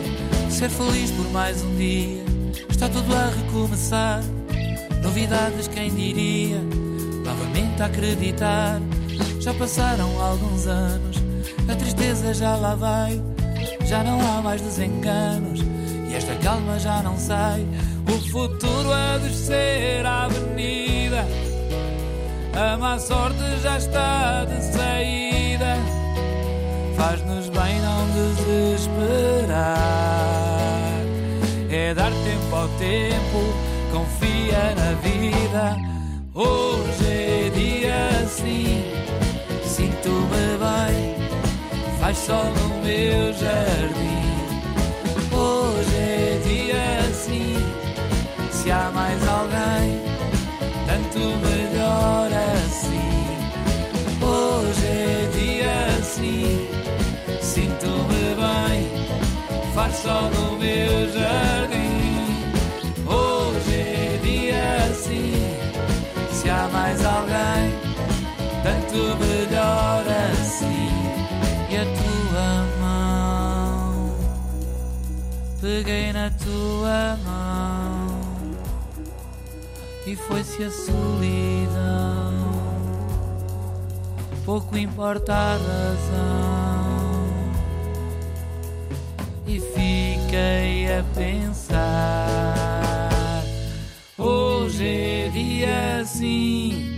Ser 0.49 0.71
feliz 0.71 1.11
por 1.11 1.31
mais 1.31 1.63
um 1.63 1.77
dia, 1.77 2.25
está 2.69 2.89
tudo 2.89 3.15
a 3.15 3.31
recomeçar. 3.31 4.23
Novidades, 5.03 5.69
quem 5.69 5.91
diria? 5.91 6.61
Novamente 7.25 7.83
a 7.83 7.87
acreditar 7.87 8.81
já 9.41 9.55
passaram 9.55 10.21
alguns 10.21 10.67
anos, 10.67 11.17
a 11.67 11.75
tristeza 11.75 12.35
já 12.35 12.57
lá 12.57 12.75
vai, 12.75 13.21
já 13.87 14.05
não 14.05 14.21
há 14.21 14.43
mais 14.43 14.61
desenganos 14.61 15.61
e 16.11 16.15
esta 16.15 16.35
calma 16.37 16.79
já 16.79 17.03
não 17.03 17.17
sai. 17.17 17.67
O 18.07 18.31
futuro 18.31 18.93
a 18.93 19.17
descer 19.19 20.05
a 20.05 20.25
avenida, 20.25 21.25
a 22.55 22.77
má 22.77 22.99
sorte 22.99 23.59
já 23.63 23.79
está 23.79 24.45
de 24.45 24.63
saída. 24.63 25.77
Faz-nos 26.97 27.49
bem 27.49 27.81
não 27.81 28.07
desesperar, 28.11 29.69
é 31.71 31.95
dar 31.95 32.11
tempo 32.11 32.55
ao 32.55 32.69
tempo, 32.79 33.55
confia 33.91 34.75
na 34.75 34.93
vida. 35.01 35.77
Hoje 36.35 37.07
é 37.07 37.51
dia 37.55 38.09
assim 38.23 39.01
sinto-me 39.81 40.59
bem, 40.59 41.17
faz 42.01 42.19
sol 42.19 42.45
no 42.45 42.69
meu 42.83 43.33
jardim. 43.33 44.21
Hoje 45.33 45.97
é 45.97 46.41
dia 46.45 47.09
assim, 47.09 47.57
se 48.51 48.71
há 48.71 48.91
mais 48.93 49.27
faz 59.91 59.97
sol 59.97 60.31
no 60.31 60.57
meu 60.57 61.13
jardim. 61.13 62.45
Hoje 63.07 63.75
é 63.75 64.21
dia 64.23 64.87
assim, 64.91 65.33
se 66.33 66.49
há 66.49 66.69
mais 66.73 67.05
alguém 67.05 67.75
tanto 68.63 69.17
melhor 69.19 70.05
assim. 70.33 70.91
E 71.71 71.77
a 71.77 71.85
tua 71.85 72.67
mão, 72.81 74.15
peguei 75.61 76.13
na 76.13 76.31
tua 76.31 77.17
mão, 77.25 78.21
e 80.07 80.17
foi-se 80.17 80.65
a 80.65 80.71
solidão. 80.71 82.31
Pouco 84.45 84.77
importa 84.77 85.33
a 85.33 85.53
razão, 85.53 86.80
fiquei 90.41 90.87
a 90.99 91.03
pensar. 91.15 91.79
Hoje 94.17 94.87
é 94.87 95.29
dia 95.29 96.01
assim 96.01 96.97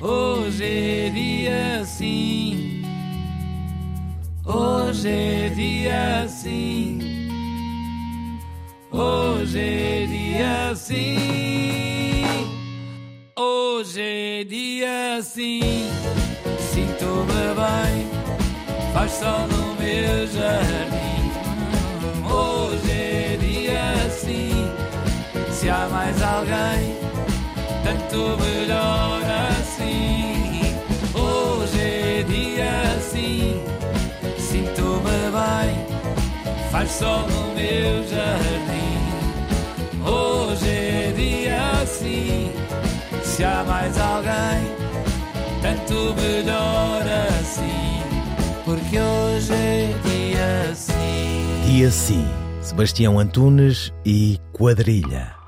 Hoje 0.00 0.64
é 0.64 1.10
dia 1.10 1.84
sim. 1.84 2.82
Hoje 4.44 5.08
é 5.08 5.48
dia 5.50 6.26
sim. 6.28 6.98
Hoje 8.90 9.60
é 9.60 10.06
dia 10.06 10.74
sim. 10.74 12.24
Hoje 13.36 14.00
é 14.00 14.44
dia 14.44 15.22
sim. 15.22 15.60
Sinto-me 16.72 17.54
bem. 17.60 18.08
Faz 18.94 19.12
sol 19.12 19.46
no 19.48 19.74
meu 19.74 20.26
jardim. 20.26 20.99
Alguém, 26.40 26.96
tanto 27.84 28.42
melhor 28.42 29.20
assim. 29.50 30.74
Hoje 31.14 31.80
é 31.80 32.24
dia 32.26 32.70
assim, 32.96 33.60
sinto-me 34.38 35.20
bem, 35.36 35.76
faz 36.70 36.90
sol 36.92 37.26
no 37.28 37.54
meu 37.54 38.08
jardim. 38.08 39.00
Hoje 40.02 40.68
é 40.70 41.12
dia 41.14 41.82
assim, 41.82 42.52
se 43.22 43.44
há 43.44 43.62
mais 43.64 43.98
alguém, 43.98 44.64
tanto 45.60 46.14
melhor 46.14 47.02
assim. 47.38 48.00
porque 48.64 48.98
hoje 48.98 49.52
é 49.52 49.94
dia 50.04 50.74
sim. 50.74 51.62
Dia 51.66 51.90
sim, 51.90 52.26
Sebastião 52.62 53.18
Antunes 53.18 53.92
e 54.06 54.38
Quadrilha. 54.52 55.39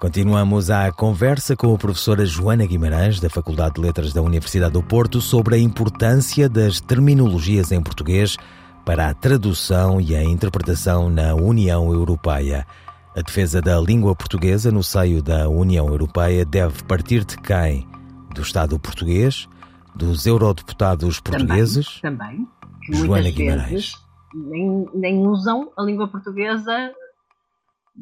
Continuamos 0.00 0.70
a 0.70 0.90
conversa 0.90 1.54
com 1.54 1.74
a 1.74 1.76
professora 1.76 2.24
Joana 2.24 2.64
Guimarães, 2.64 3.20
da 3.20 3.28
Faculdade 3.28 3.74
de 3.74 3.82
Letras 3.82 4.14
da 4.14 4.22
Universidade 4.22 4.72
do 4.72 4.82
Porto, 4.82 5.20
sobre 5.20 5.56
a 5.56 5.58
importância 5.58 6.48
das 6.48 6.80
terminologias 6.80 7.70
em 7.70 7.82
português 7.82 8.38
para 8.82 9.10
a 9.10 9.14
tradução 9.14 10.00
e 10.00 10.16
a 10.16 10.24
interpretação 10.24 11.10
na 11.10 11.34
União 11.34 11.92
Europeia. 11.92 12.66
A 13.14 13.20
defesa 13.20 13.60
da 13.60 13.78
língua 13.78 14.16
portuguesa 14.16 14.72
no 14.72 14.82
seio 14.82 15.22
da 15.22 15.50
União 15.50 15.86
Europeia 15.88 16.46
deve 16.46 16.82
partir 16.84 17.22
de 17.22 17.36
quem? 17.36 17.86
Do 18.34 18.40
Estado 18.40 18.78
português? 18.78 19.46
Dos 19.94 20.24
eurodeputados 20.24 21.20
portugueses? 21.20 22.00
Também. 22.00 22.48
também 22.80 23.04
Joana 23.04 23.30
Guimarães. 23.30 23.92
Nem, 24.32 24.88
nem 24.94 25.26
usam 25.26 25.70
a 25.76 25.82
língua 25.82 26.08
portuguesa 26.08 26.90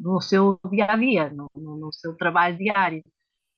no 0.01 0.21
seu 0.21 0.59
dia 0.71 0.85
a 0.85 0.97
dia, 0.97 1.29
no, 1.29 1.49
no 1.55 1.91
seu 1.93 2.15
trabalho 2.15 2.57
diário. 2.57 3.03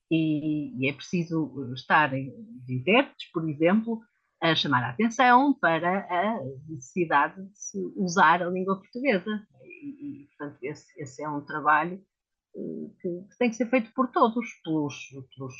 E, 0.10 0.74
e, 0.78 0.90
é 0.90 0.94
preciso 0.94 1.72
estar 1.74 2.14
em 2.14 2.34
intérpretes, 2.68 3.32
por 3.32 3.50
exemplo, 3.50 4.02
a 4.42 4.56
chamar 4.56 4.84
a 4.84 4.90
atenção 4.90 5.54
para 5.54 6.06
a 6.10 6.44
necessidade 6.68 7.42
de 7.42 7.58
se 7.58 7.78
usar 7.96 8.42
a 8.42 8.50
língua 8.50 8.78
portuguesa. 8.78 9.48
E, 9.64 10.24
e 10.24 10.28
portanto, 10.28 10.58
esse, 10.64 11.02
esse, 11.02 11.24
é 11.24 11.30
um 11.30 11.46
trabalho 11.46 12.04
eh, 12.56 12.90
que, 13.00 13.10
que, 13.30 13.38
tem 13.38 13.50
que 13.50 13.56
ser 13.56 13.70
feito 13.70 13.94
por 13.94 14.12
todos, 14.12 14.46
pelos, 14.64 14.96
pelos 15.36 15.54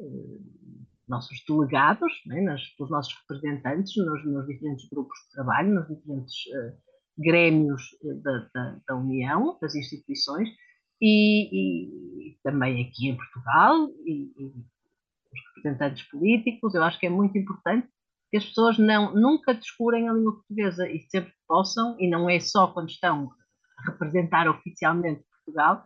uh, 0.00 0.86
nossos 1.06 1.44
delegados, 1.46 2.12
né, 2.26 2.40
nas, 2.40 2.66
pelos 2.70 2.90
nossos 2.90 3.14
representantes 3.20 3.92
nos, 3.96 4.24
nos, 4.24 4.46
diferentes 4.46 4.88
grupos 4.88 5.18
de 5.26 5.32
trabalho, 5.32 5.74
nos 5.74 5.88
diferentes 5.88 6.34
uh, 6.46 6.89
grêmios 7.20 7.82
da, 8.22 8.48
da, 8.54 8.76
da, 8.88 8.96
União, 8.96 9.58
das 9.60 9.74
instituições, 9.74 10.48
e, 11.00 11.48
e, 12.32 12.38
também 12.42 12.82
aqui 12.82 13.08
em 13.08 13.16
Portugal, 13.16 13.88
e, 14.04 14.32
e 14.38 14.46
os 15.32 15.40
representantes 15.54 16.02
políticos. 16.08 16.74
Eu 16.74 16.82
acho 16.82 16.98
que 16.98 17.06
é 17.06 17.10
muito 17.10 17.36
importante 17.38 17.88
que 18.30 18.36
as 18.36 18.44
pessoas 18.44 18.78
não, 18.78 19.14
nunca 19.14 19.54
descurem 19.54 20.08
a 20.08 20.12
língua 20.12 20.34
portuguesa 20.34 20.88
e 20.88 21.00
sempre 21.10 21.32
possam, 21.46 21.96
e 21.98 22.08
não 22.08 22.28
é 22.28 22.38
só 22.38 22.68
quando 22.68 22.90
estão 22.90 23.30
a 23.78 23.90
representar 23.90 24.48
oficialmente 24.48 25.24
Portugal, 25.44 25.84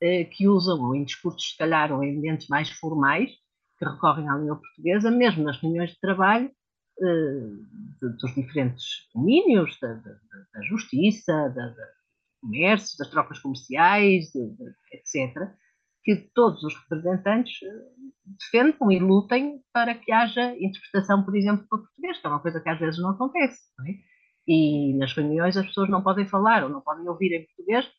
eh, 0.00 0.24
que 0.24 0.46
usam, 0.46 0.80
ou 0.80 0.94
em 0.94 1.04
discursos, 1.04 1.50
se 1.50 1.56
calhar, 1.56 1.92
ou 1.92 2.02
em 2.04 2.16
ambientes 2.16 2.46
mais 2.48 2.70
formais, 2.70 3.30
que 3.78 3.84
recorrem 3.84 4.28
à 4.28 4.36
língua 4.36 4.56
portuguesa, 4.56 5.10
mesmo 5.10 5.44
nas 5.44 5.60
reuniões 5.60 5.90
de 5.90 6.00
trabalho, 6.00 6.46
eh, 6.46 6.57
dos 8.00 8.34
diferentes 8.34 9.08
domínios, 9.14 9.78
da, 9.80 9.94
da, 9.94 10.12
da 10.54 10.62
justiça, 10.62 11.32
da, 11.50 11.68
do 11.68 11.76
comércio, 12.40 12.98
das 12.98 13.08
trocas 13.08 13.38
comerciais, 13.38 14.32
etc., 14.92 15.34
que 16.04 16.16
todos 16.34 16.62
os 16.62 16.74
representantes 16.74 17.52
eh, 17.62 17.68
defendam 18.38 18.90
e 18.90 18.98
lutem 18.98 19.60
para 19.74 19.94
que 19.94 20.10
haja 20.10 20.56
interpretação, 20.58 21.22
por 21.22 21.36
exemplo, 21.36 21.66
para 21.68 21.80
português, 21.80 22.18
que 22.18 22.26
é 22.26 22.30
uma 22.30 22.40
coisa 22.40 22.60
que 22.60 22.68
às 22.68 22.78
vezes 22.78 22.98
não 22.98 23.10
acontece. 23.10 23.60
Não 23.78 23.86
é? 23.86 23.90
E 24.46 24.96
nas 24.96 25.12
reuniões 25.12 25.56
as 25.56 25.66
pessoas 25.66 25.90
não 25.90 26.02
podem 26.02 26.26
falar 26.26 26.64
ou 26.64 26.70
não 26.70 26.80
podem 26.80 27.06
ouvir 27.06 27.34
em 27.34 27.44
português 27.44 27.90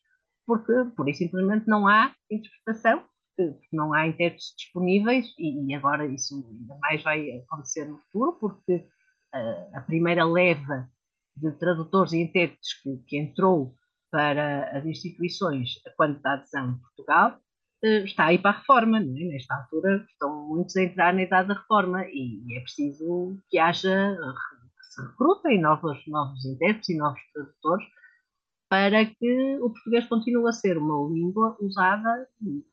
porque, 0.44 0.72
por 0.96 1.08
isso, 1.08 1.18
simplesmente 1.18 1.68
não 1.68 1.86
há 1.86 2.12
interpretação, 2.28 3.04
não 3.72 3.92
há 3.92 4.06
intérpretes 4.06 4.54
disponíveis 4.56 5.26
e, 5.38 5.74
agora 5.74 6.06
isso 6.06 6.34
ainda 6.36 6.76
mais 6.80 7.02
vai 7.02 7.30
acontecer 7.38 7.84
no 7.86 7.98
futuro, 7.98 8.32
porque 8.40 8.86
uh, 9.34 9.76
a 9.76 9.80
primeira 9.82 10.24
leva 10.24 10.88
de 11.36 11.50
tradutores 11.52 12.12
e 12.12 12.22
intérpretes 12.22 12.80
que, 12.82 12.96
que 13.06 13.18
entrou 13.18 13.74
para 14.10 14.76
as 14.76 14.84
instituições 14.84 15.74
quando 15.96 16.20
da 16.20 16.34
adesão 16.34 16.74
de 16.74 16.80
Portugal 16.80 17.38
uh, 17.84 18.04
está 18.04 18.26
aí 18.26 18.38
para 18.38 18.50
a 18.50 18.58
reforma. 18.58 18.98
É? 18.98 19.02
Nesta 19.02 19.54
altura 19.54 20.04
estão 20.10 20.48
muitos 20.48 20.76
a 20.76 20.82
entrar 20.82 21.14
na 21.14 21.22
idade 21.22 21.48
da 21.48 21.54
reforma 21.54 22.04
e, 22.06 22.42
e 22.46 22.58
é 22.58 22.60
preciso 22.60 23.38
que 23.48 23.58
haja, 23.58 24.16
que 24.76 24.94
se 24.94 25.02
recrutem 25.02 25.60
novos, 25.60 25.98
novos 26.06 26.44
intérpretes 26.44 26.88
e 26.88 26.96
novos 26.96 27.20
tradutores 27.32 27.86
para 28.70 29.04
que 29.04 29.58
o 29.60 29.68
português 29.68 30.06
continue 30.06 30.48
a 30.48 30.52
ser 30.52 30.78
uma 30.78 31.12
língua 31.12 31.56
usada 31.60 32.28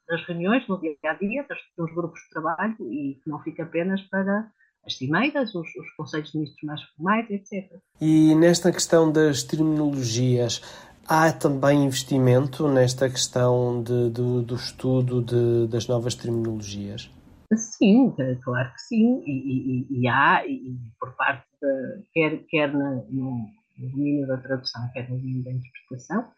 nas 0.08 0.24
reuniões, 0.28 0.68
no 0.68 0.80
dia 0.80 0.96
a 1.04 1.14
dia, 1.16 1.44
dos 1.76 1.92
grupos 1.96 2.22
de 2.22 2.30
trabalho 2.30 2.76
e 2.82 3.20
que 3.24 3.28
não 3.28 3.40
fique 3.40 3.64
apenas 3.64 4.00
para 4.04 4.48
as 4.86 4.96
cimeiras, 4.96 5.56
os, 5.56 5.68
os 5.76 5.92
conselhos 5.98 6.32
de 6.32 6.38
ministros 6.38 6.64
mais 6.64 6.82
formais, 6.84 7.28
etc. 7.32 7.80
E 8.00 8.36
nesta 8.36 8.72
questão 8.72 9.12
das 9.12 9.42
terminologias, 9.42 10.62
há 11.08 11.34
também 11.34 11.86
investimento 11.86 12.68
nesta 12.68 13.10
questão 13.10 13.82
de, 13.82 14.12
de, 14.12 14.46
do 14.46 14.56
estudo 14.56 15.24
de, 15.24 15.68
das 15.68 15.88
novas 15.88 16.14
terminologias? 16.14 17.10
Sim, 17.56 18.14
claro 18.44 18.72
que 18.74 18.82
sim, 18.82 19.24
e, 19.26 19.88
e, 19.90 20.02
e 20.02 20.08
há, 20.08 20.46
e 20.46 20.78
por 21.00 21.16
parte 21.16 21.48
de, 21.60 22.04
quer, 22.14 22.44
quer 22.50 22.74
no, 22.74 23.08
no 23.10 23.57
domínio 23.78 24.28
da 24.28 24.38
tradução, 24.38 24.90
quer 24.94 25.10
no 25.10 25.18
domínio 25.18 25.44
da 25.44 25.52
interpretação, 25.52 26.32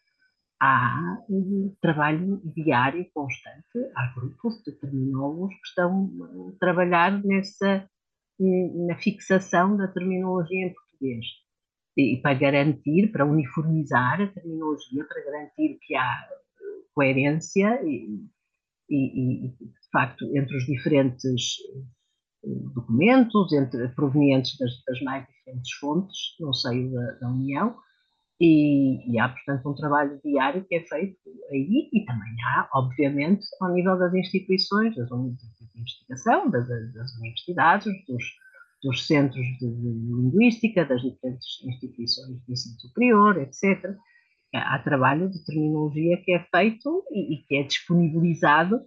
há 0.61 1.17
um 1.29 1.75
trabalho 1.81 2.41
diário 2.55 3.05
constante, 3.13 3.77
há 3.95 4.13
grupos 4.13 4.61
de 4.63 4.73
terminólogos 4.73 5.53
que 5.55 5.67
estão 5.67 6.11
a 6.49 6.59
trabalhar 6.59 7.23
nessa, 7.23 7.89
na 8.39 8.95
fixação 8.97 9.77
da 9.77 9.87
terminologia 9.87 10.67
em 10.67 10.73
português. 10.73 11.25
E 11.97 12.17
para 12.21 12.33
garantir, 12.37 13.11
para 13.11 13.25
uniformizar 13.25 14.21
a 14.21 14.27
terminologia, 14.27 15.05
para 15.05 15.23
garantir 15.25 15.77
que 15.81 15.95
há 15.95 16.29
coerência 16.93 17.81
e, 17.83 18.19
e, 18.89 19.45
e 19.45 19.49
de 19.49 19.89
facto, 19.91 20.25
entre 20.35 20.57
os 20.57 20.65
diferentes 20.65 21.57
documentos 22.43 23.51
entre, 23.53 23.89
provenientes 23.89 24.57
das, 24.57 24.71
das, 24.85 25.01
mais 25.01 25.25
diferentes 25.27 25.71
fontes 25.73 26.35
no 26.39 26.53
seio 26.53 26.91
da, 26.91 27.11
da 27.13 27.29
União 27.29 27.75
e, 28.39 29.11
e, 29.11 29.19
há, 29.19 29.27
portanto, 29.27 29.69
um 29.69 29.75
trabalho 29.75 30.19
diário 30.23 30.63
que 30.63 30.75
é 30.75 30.81
feito 30.85 31.17
aí 31.51 31.89
e 31.91 32.05
também 32.05 32.35
há, 32.45 32.69
obviamente, 32.73 33.45
ao 33.59 33.73
nível 33.73 33.97
das 33.99 34.13
instituições, 34.13 34.95
das 34.95 35.11
unidades 35.11 35.43
de 35.59 35.79
investigação, 35.79 36.49
das, 36.49 36.67
das 36.67 37.17
universidades, 37.17 37.93
dos, 38.07 38.23
dos 38.81 39.05
centros 39.05 39.45
de, 39.59 39.69
de, 39.69 40.15
linguística, 40.15 40.85
das 40.85 41.01
diferentes 41.01 41.61
instituições 41.65 42.41
de 42.45 42.53
ensino 42.53 42.79
superior, 42.79 43.37
etc. 43.41 43.93
Há 44.55 44.79
trabalho 44.79 45.29
de 45.29 45.43
terminologia 45.43 46.15
que 46.23 46.31
é 46.31 46.39
feito 46.49 47.03
e, 47.11 47.35
e 47.35 47.43
que 47.43 47.57
é 47.57 47.63
disponibilizado 47.63 48.79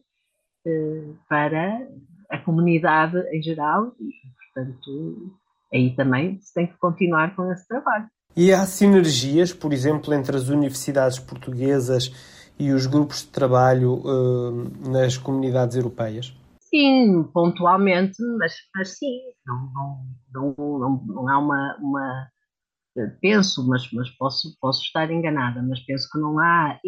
eh, 0.67 1.15
para 1.29 1.87
a 2.33 2.39
comunidade 2.39 3.19
em 3.31 3.43
geral 3.43 3.93
e, 4.01 4.11
portanto, 4.55 5.37
aí 5.73 5.95
também 5.95 6.41
se 6.41 6.55
tem 6.55 6.67
que 6.67 6.79
continuar 6.79 7.37
com 7.37 7.53
esse 7.53 7.69
trabalho. 7.69 8.09
E 8.35 8.53
há 8.53 8.65
sinergias, 8.65 9.53
por 9.53 9.73
exemplo, 9.73 10.15
entre 10.15 10.37
as 10.37 10.49
universidades 10.49 11.19
portuguesas 11.19 12.11
e 12.59 12.73
os 12.73 12.87
grupos 12.87 13.21
de 13.21 13.29
trabalho 13.29 13.95
uh, 13.97 14.91
nas 14.91 15.19
comunidades 15.19 15.77
europeias? 15.77 16.35
Sim, 16.59 17.23
pontualmente, 17.35 18.17
mas, 18.39 18.55
mas 18.75 18.97
sim, 18.97 19.19
não, 19.47 19.71
não, 20.33 20.55
não, 20.57 21.05
não, 21.07 21.29
há 21.29 21.39
uma, 21.39 21.77
uma 21.81 22.29
penso, 23.21 23.67
mas, 23.69 23.91
mas 23.93 24.09
posso, 24.17 24.57
posso 24.59 24.83
estar 24.83 25.11
enganada, 25.11 25.63
mas 25.63 25.81
penso 25.81 26.09
que 26.11 26.19
não 26.19 26.39
há 26.39 26.79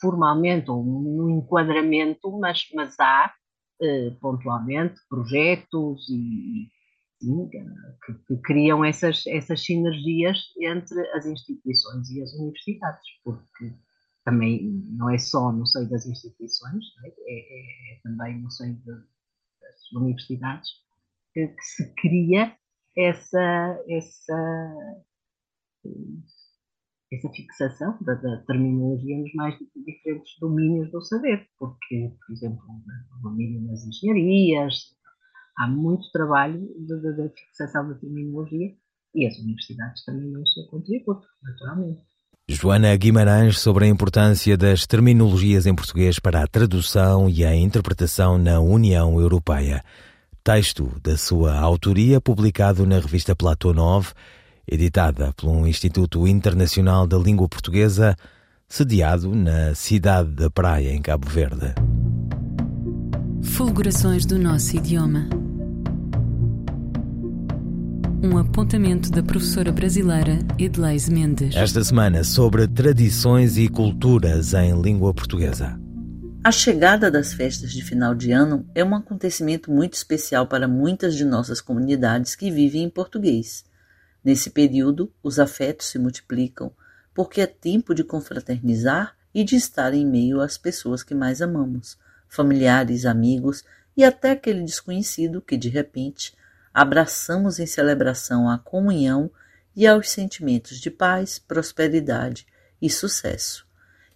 formalmente 0.00 0.68
ou 0.68 0.82
um 0.84 1.30
enquadramento, 1.30 2.36
mas, 2.40 2.62
mas 2.74 2.98
há 2.98 3.32
eh, 3.80 4.10
pontualmente 4.20 5.00
projetos 5.08 6.08
e, 6.10 6.68
que, 7.20 8.14
que, 8.26 8.36
criam 8.42 8.84
essas, 8.84 9.26
essas 9.26 9.64
sinergias 9.64 10.38
entre 10.60 11.00
as 11.12 11.26
instituições 11.26 12.10
e 12.10 12.22
as 12.22 12.32
universidades, 12.34 13.02
porque 13.24 13.74
também 14.24 14.62
não 14.90 15.10
é 15.10 15.18
só 15.18 15.50
no 15.52 15.66
seio 15.66 15.88
das 15.88 16.06
instituições, 16.06 16.84
é? 17.04 17.08
É, 17.08 17.12
é, 17.12 17.94
é, 17.94 18.00
também 18.02 18.40
no 18.40 18.50
seio 18.50 18.74
de, 18.74 18.92
das 19.60 19.92
universidades 19.94 20.68
que, 21.32 21.48
que, 21.48 21.62
se 21.62 21.94
cria 21.94 22.56
essa, 22.96 23.84
essa 23.88 24.74
essa 27.10 27.28
fixação 27.30 27.96
da, 28.02 28.14
da, 28.14 28.36
terminologia 28.46 29.18
nos 29.18 29.32
mais 29.34 29.54
diferentes 29.74 30.34
domínios 30.40 30.90
do 30.90 31.00
saber, 31.02 31.46
porque, 31.58 32.12
por 32.26 32.32
exemplo, 32.32 32.58
no 33.10 33.30
domínio 33.30 33.66
das 33.66 33.84
engenharias, 33.84 34.74
há 35.56 35.66
muito 35.66 36.10
trabalho 36.12 36.68
da 36.86 37.30
fixação 37.30 37.88
da 37.88 37.94
terminologia 37.94 38.74
e 39.14 39.26
as 39.26 39.38
universidades 39.38 40.04
também 40.04 40.30
dão 40.30 40.42
o 40.42 40.46
seu 40.46 40.66
contributo, 40.66 41.26
naturalmente. 41.42 42.02
Joana 42.50 42.96
Guimarães 42.96 43.58
sobre 43.58 43.84
a 43.84 43.88
importância 43.88 44.56
das 44.56 44.86
terminologias 44.86 45.66
em 45.66 45.74
português 45.74 46.18
para 46.18 46.42
a 46.42 46.46
tradução 46.46 47.28
e 47.28 47.44
a 47.44 47.54
interpretação 47.54 48.38
na 48.38 48.60
União 48.60 49.20
Europeia. 49.20 49.84
texto 50.42 50.98
da 51.02 51.16
sua 51.18 51.58
autoria, 51.58 52.22
publicado 52.22 52.86
na 52.86 52.98
revista 52.98 53.36
Platô 53.36 53.74
9, 53.74 54.14
editada 54.70 55.32
pelo 55.32 55.66
Instituto 55.66 56.26
Internacional 56.28 57.06
da 57.06 57.16
Língua 57.16 57.48
Portuguesa, 57.48 58.16
sediado 58.68 59.34
na 59.34 59.74
cidade 59.74 60.30
da 60.30 60.50
Praia, 60.50 60.92
em 60.92 61.00
Cabo 61.00 61.28
Verde. 61.28 61.74
Fulgurações 63.42 64.26
do 64.26 64.38
nosso 64.38 64.76
idioma. 64.76 65.28
Um 68.22 68.36
apontamento 68.36 69.10
da 69.10 69.22
professora 69.22 69.72
brasileira 69.72 70.38
Edleise 70.58 71.10
Mendes. 71.10 71.54
Esta 71.54 71.82
semana 71.82 72.24
sobre 72.24 72.66
tradições 72.66 73.56
e 73.56 73.68
culturas 73.68 74.54
em 74.54 74.80
língua 74.80 75.14
portuguesa. 75.14 75.78
A 76.42 76.50
chegada 76.50 77.10
das 77.10 77.32
festas 77.32 77.72
de 77.72 77.82
final 77.82 78.14
de 78.14 78.32
ano 78.32 78.64
é 78.74 78.84
um 78.84 78.94
acontecimento 78.94 79.70
muito 79.70 79.94
especial 79.94 80.46
para 80.46 80.66
muitas 80.66 81.14
de 81.14 81.24
nossas 81.24 81.60
comunidades 81.60 82.34
que 82.34 82.50
vivem 82.50 82.84
em 82.84 82.90
português. 82.90 83.64
Nesse 84.28 84.50
período, 84.50 85.10
os 85.22 85.38
afetos 85.38 85.86
se 85.86 85.98
multiplicam, 85.98 86.70
porque 87.14 87.40
é 87.40 87.46
tempo 87.46 87.94
de 87.94 88.04
confraternizar 88.04 89.16
e 89.32 89.42
de 89.42 89.56
estar 89.56 89.94
em 89.94 90.06
meio 90.06 90.42
às 90.42 90.58
pessoas 90.58 91.02
que 91.02 91.14
mais 91.14 91.40
amamos, 91.40 91.96
familiares, 92.28 93.06
amigos 93.06 93.64
e 93.96 94.04
até 94.04 94.32
aquele 94.32 94.62
desconhecido 94.62 95.40
que, 95.40 95.56
de 95.56 95.70
repente, 95.70 96.36
abraçamos 96.74 97.58
em 97.58 97.64
celebração 97.64 98.50
à 98.50 98.58
comunhão 98.58 99.30
e 99.74 99.86
aos 99.86 100.10
sentimentos 100.10 100.78
de 100.78 100.90
paz, 100.90 101.38
prosperidade 101.38 102.46
e 102.82 102.90
sucesso. 102.90 103.66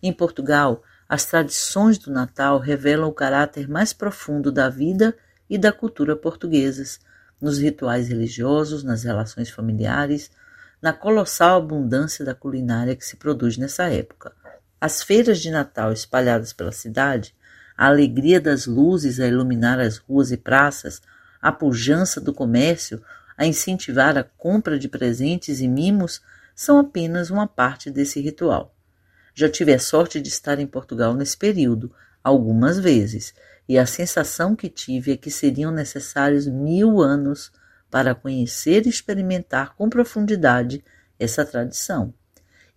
Em 0.02 0.12
Portugal, 0.12 0.82
as 1.08 1.24
tradições 1.24 1.96
do 1.96 2.12
Natal 2.12 2.58
revelam 2.58 3.08
o 3.08 3.14
caráter 3.14 3.66
mais 3.66 3.94
profundo 3.94 4.52
da 4.52 4.68
vida 4.68 5.16
e 5.48 5.56
da 5.56 5.72
cultura 5.72 6.14
portuguesas, 6.14 7.00
nos 7.42 7.58
rituais 7.58 8.08
religiosos, 8.08 8.84
nas 8.84 9.02
relações 9.02 9.50
familiares, 9.50 10.30
na 10.80 10.92
colossal 10.92 11.58
abundância 11.58 12.24
da 12.24 12.34
culinária 12.34 12.94
que 12.94 13.04
se 13.04 13.16
produz 13.16 13.56
nessa 13.56 13.90
época. 13.90 14.32
As 14.80 15.02
feiras 15.02 15.40
de 15.40 15.50
Natal 15.50 15.92
espalhadas 15.92 16.52
pela 16.52 16.70
cidade, 16.70 17.34
a 17.76 17.86
alegria 17.86 18.40
das 18.40 18.66
luzes 18.66 19.18
a 19.18 19.26
iluminar 19.26 19.80
as 19.80 19.98
ruas 19.98 20.30
e 20.30 20.36
praças, 20.36 21.02
a 21.40 21.50
pujança 21.50 22.20
do 22.20 22.32
comércio 22.32 23.02
a 23.36 23.44
incentivar 23.44 24.16
a 24.16 24.22
compra 24.22 24.78
de 24.78 24.88
presentes 24.88 25.60
e 25.60 25.66
mimos 25.66 26.20
são 26.54 26.78
apenas 26.78 27.30
uma 27.30 27.46
parte 27.46 27.90
desse 27.90 28.20
ritual. 28.20 28.72
Já 29.34 29.48
tive 29.48 29.72
a 29.72 29.78
sorte 29.78 30.20
de 30.20 30.28
estar 30.28 30.60
em 30.60 30.66
Portugal 30.66 31.14
nesse 31.14 31.36
período, 31.36 31.92
algumas 32.22 32.78
vezes, 32.78 33.34
e 33.68 33.78
a 33.78 33.86
sensação 33.86 34.56
que 34.56 34.68
tive 34.68 35.12
é 35.12 35.16
que 35.16 35.30
seriam 35.30 35.70
necessários 35.70 36.46
mil 36.46 37.00
anos 37.00 37.52
para 37.90 38.14
conhecer 38.14 38.86
e 38.86 38.88
experimentar 38.88 39.74
com 39.76 39.88
profundidade 39.88 40.84
essa 41.18 41.44
tradição. 41.44 42.12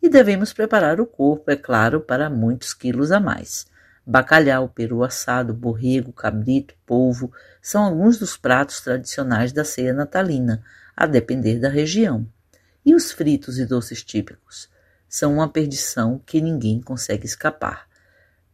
E 0.01 0.09
devemos 0.09 0.53
preparar 0.53 1.01
o 1.01 1.05
corpo, 1.05 1.49
é 1.49 1.55
claro, 1.55 2.01
para 2.01 2.29
muitos 2.29 2.73
quilos 2.73 3.11
a 3.11 3.19
mais. 3.19 3.65
Bacalhau, 4.05 4.69
peru 4.69 5.03
assado, 5.03 5.53
borrego, 5.53 6.13
cabrito, 6.13 6.75
polvo 6.85 7.31
são 7.59 7.83
alguns 7.83 8.19
dos 8.19 8.37
pratos 8.37 8.81
tradicionais 8.81 9.51
da 9.51 9.63
ceia 9.63 9.93
natalina, 9.93 10.63
a 10.95 11.07
depender 11.07 11.59
da 11.59 11.69
região. 11.69 12.27
E 12.85 12.93
os 12.93 13.11
fritos 13.11 13.57
e 13.57 13.65
doces 13.65 14.03
típicos? 14.03 14.69
São 15.09 15.33
uma 15.33 15.49
perdição 15.49 16.21
que 16.23 16.39
ninguém 16.39 16.79
consegue 16.79 17.25
escapar. 17.25 17.87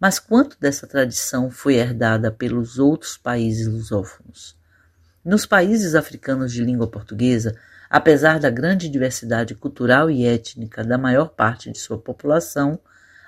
Mas 0.01 0.17
quanto 0.17 0.59
dessa 0.59 0.87
tradição 0.87 1.51
foi 1.51 1.75
herdada 1.75 2.31
pelos 2.31 2.79
outros 2.79 3.17
países 3.17 3.67
lusófonos? 3.67 4.57
Nos 5.23 5.45
países 5.45 5.93
africanos 5.93 6.51
de 6.51 6.65
língua 6.65 6.87
portuguesa, 6.87 7.55
apesar 7.87 8.39
da 8.39 8.49
grande 8.49 8.89
diversidade 8.89 9.53
cultural 9.53 10.09
e 10.09 10.25
étnica 10.25 10.83
da 10.83 10.97
maior 10.97 11.29
parte 11.29 11.69
de 11.69 11.77
sua 11.77 11.99
população, 11.99 12.79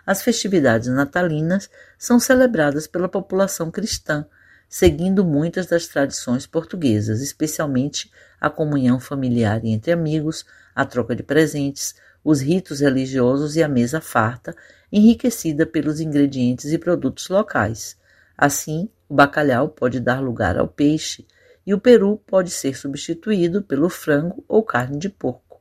as 0.04 0.24
festividades 0.24 0.88
natalinas 0.88 1.70
são 1.96 2.20
celebradas 2.20 2.88
pela 2.88 3.08
população 3.08 3.70
cristã, 3.70 4.26
seguindo 4.68 5.24
muitas 5.24 5.68
das 5.68 5.86
tradições 5.86 6.48
portuguesas, 6.48 7.22
especialmente 7.22 8.12
a 8.42 8.50
comunhão 8.50 9.00
familiar 9.00 9.64
entre 9.64 9.92
amigos, 9.92 10.44
a 10.74 10.84
troca 10.84 11.16
de 11.16 11.22
presentes, 11.22 11.94
os 12.24 12.42
ritos 12.42 12.80
religiosos 12.80 13.56
e 13.56 13.62
a 13.62 13.68
mesa 13.68 14.02
farta, 14.02 14.56
enriquecida 14.96 15.66
pelos 15.66 16.00
ingredientes 16.00 16.72
e 16.72 16.78
produtos 16.78 17.28
locais. 17.28 17.98
Assim, 18.38 18.88
o 19.10 19.16
bacalhau 19.16 19.68
pode 19.68 20.00
dar 20.00 20.22
lugar 20.22 20.56
ao 20.56 20.68
peixe 20.68 21.26
e 21.66 21.74
o 21.74 21.80
peru 21.80 22.22
pode 22.28 22.52
ser 22.52 22.78
substituído 22.78 23.64
pelo 23.64 23.90
frango 23.90 24.46
ou 24.48 24.62
carne 24.62 25.00
de 25.00 25.10
porco. 25.10 25.60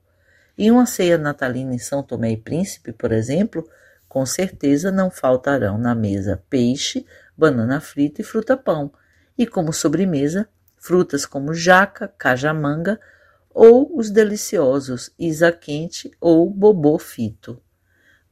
Em 0.59 0.71
uma 0.71 0.85
ceia 0.85 1.16
natalina 1.16 1.75
em 1.75 1.79
São 1.79 2.03
Tomé 2.03 2.33
e 2.33 2.37
Príncipe, 2.37 2.92
por 2.92 3.11
exemplo, 3.11 3.66
com 4.07 4.27
certeza 4.27 4.92
não 4.92 5.11
faltarão 5.11 5.79
na 5.79 5.95
mesa 5.95 6.45
peixe, 6.51 7.07
banana 7.35 7.81
frita 7.81 8.21
e 8.21 8.25
fruta-pão, 8.25 8.92
e 9.38 9.47
como 9.47 9.73
sobremesa, 9.73 10.47
frutas 10.77 11.25
como 11.25 11.55
jaca, 11.55 12.07
cajamanga 12.18 13.01
ou 13.49 13.97
os 13.97 14.11
deliciosos 14.11 15.11
isa 15.18 15.51
quente 15.51 16.11
ou 16.21 16.51
bobô 16.51 16.99
fito. 16.99 17.62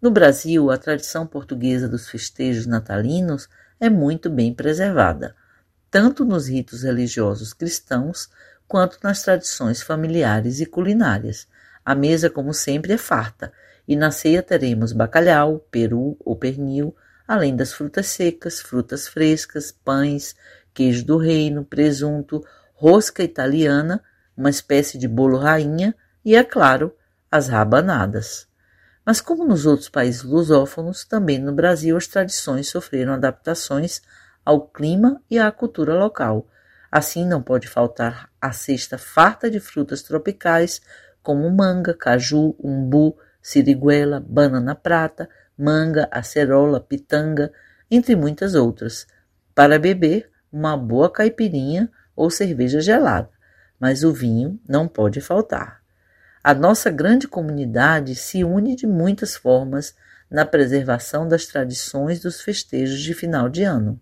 No 0.00 0.10
Brasil, 0.10 0.70
a 0.70 0.78
tradição 0.78 1.26
portuguesa 1.26 1.86
dos 1.86 2.08
festejos 2.08 2.64
natalinos 2.64 3.50
é 3.78 3.90
muito 3.90 4.30
bem 4.30 4.54
preservada, 4.54 5.36
tanto 5.90 6.24
nos 6.24 6.48
ritos 6.48 6.84
religiosos 6.84 7.52
cristãos 7.52 8.30
quanto 8.66 8.98
nas 9.02 9.22
tradições 9.22 9.82
familiares 9.82 10.58
e 10.58 10.64
culinárias. 10.64 11.46
A 11.84 11.94
mesa, 11.94 12.30
como 12.30 12.54
sempre, 12.54 12.94
é 12.94 12.96
farta 12.96 13.52
e 13.86 13.94
na 13.94 14.10
ceia 14.10 14.42
teremos 14.42 14.92
bacalhau, 14.92 15.58
peru 15.70 16.16
ou 16.24 16.34
pernil, 16.34 16.96
além 17.28 17.54
das 17.54 17.74
frutas 17.74 18.06
secas, 18.06 18.58
frutas 18.58 19.06
frescas, 19.06 19.70
pães, 19.70 20.34
queijo 20.72 21.04
do 21.04 21.18
reino, 21.18 21.62
presunto, 21.62 22.42
rosca 22.72 23.22
italiana, 23.22 24.02
uma 24.34 24.48
espécie 24.48 24.96
de 24.96 25.06
bolo 25.06 25.36
rainha 25.36 25.94
e, 26.24 26.34
é 26.34 26.42
claro, 26.42 26.96
as 27.30 27.48
rabanadas. 27.48 28.49
Mas 29.04 29.20
como 29.20 29.44
nos 29.44 29.66
outros 29.66 29.88
países 29.88 30.22
lusófonos, 30.22 31.04
também 31.04 31.38
no 31.38 31.52
Brasil 31.52 31.96
as 31.96 32.06
tradições 32.06 32.68
sofreram 32.68 33.14
adaptações 33.14 34.02
ao 34.44 34.66
clima 34.66 35.22
e 35.30 35.38
à 35.38 35.50
cultura 35.50 35.94
local. 35.94 36.46
Assim 36.90 37.24
não 37.24 37.42
pode 37.42 37.68
faltar 37.68 38.28
a 38.40 38.52
cesta 38.52 38.98
farta 38.98 39.50
de 39.50 39.60
frutas 39.60 40.02
tropicais 40.02 40.80
como 41.22 41.48
manga, 41.50 41.94
caju, 41.94 42.54
umbu, 42.58 43.16
siriguela, 43.40 44.20
banana 44.20 44.74
prata, 44.74 45.28
manga, 45.56 46.08
acerola, 46.10 46.80
pitanga, 46.80 47.52
entre 47.90 48.16
muitas 48.16 48.54
outras. 48.54 49.06
Para 49.54 49.78
beber, 49.78 50.30
uma 50.52 50.76
boa 50.76 51.10
caipirinha 51.10 51.90
ou 52.16 52.30
cerveja 52.30 52.80
gelada, 52.80 53.30
mas 53.78 54.02
o 54.02 54.12
vinho 54.12 54.60
não 54.68 54.88
pode 54.88 55.20
faltar. 55.20 55.79
A 56.42 56.54
nossa 56.54 56.90
grande 56.90 57.28
comunidade 57.28 58.14
se 58.14 58.42
une 58.42 58.74
de 58.74 58.86
muitas 58.86 59.36
formas 59.36 59.94
na 60.30 60.46
preservação 60.46 61.28
das 61.28 61.46
tradições 61.46 62.20
dos 62.20 62.40
festejos 62.40 63.00
de 63.00 63.12
final 63.12 63.48
de 63.48 63.62
ano. 63.62 64.00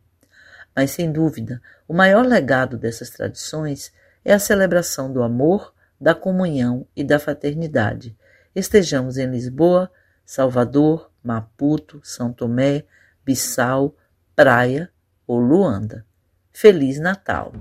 Mas, 0.75 0.93
sem 0.93 1.11
dúvida, 1.11 1.61
o 1.89 1.95
maior 1.95 2.25
legado 2.25 2.77
dessas 2.77 3.11
tradições 3.11 3.93
é 4.25 4.33
a 4.33 4.39
celebração 4.39 5.13
do 5.13 5.23
amor, 5.23 5.75
da 6.01 6.15
comunhão 6.15 6.87
e 6.95 7.03
da 7.03 7.19
fraternidade, 7.19 8.17
estejamos 8.55 9.17
em 9.17 9.27
Lisboa, 9.27 9.91
Salvador, 10.25 11.11
Maputo, 11.23 12.01
São 12.05 12.33
Tomé, 12.33 12.85
Bissau, 13.25 13.97
Praia 14.37 14.91
ou 15.27 15.39
Luanda. 15.39 16.05
Feliz 16.53 16.99
Natal! 16.99 17.53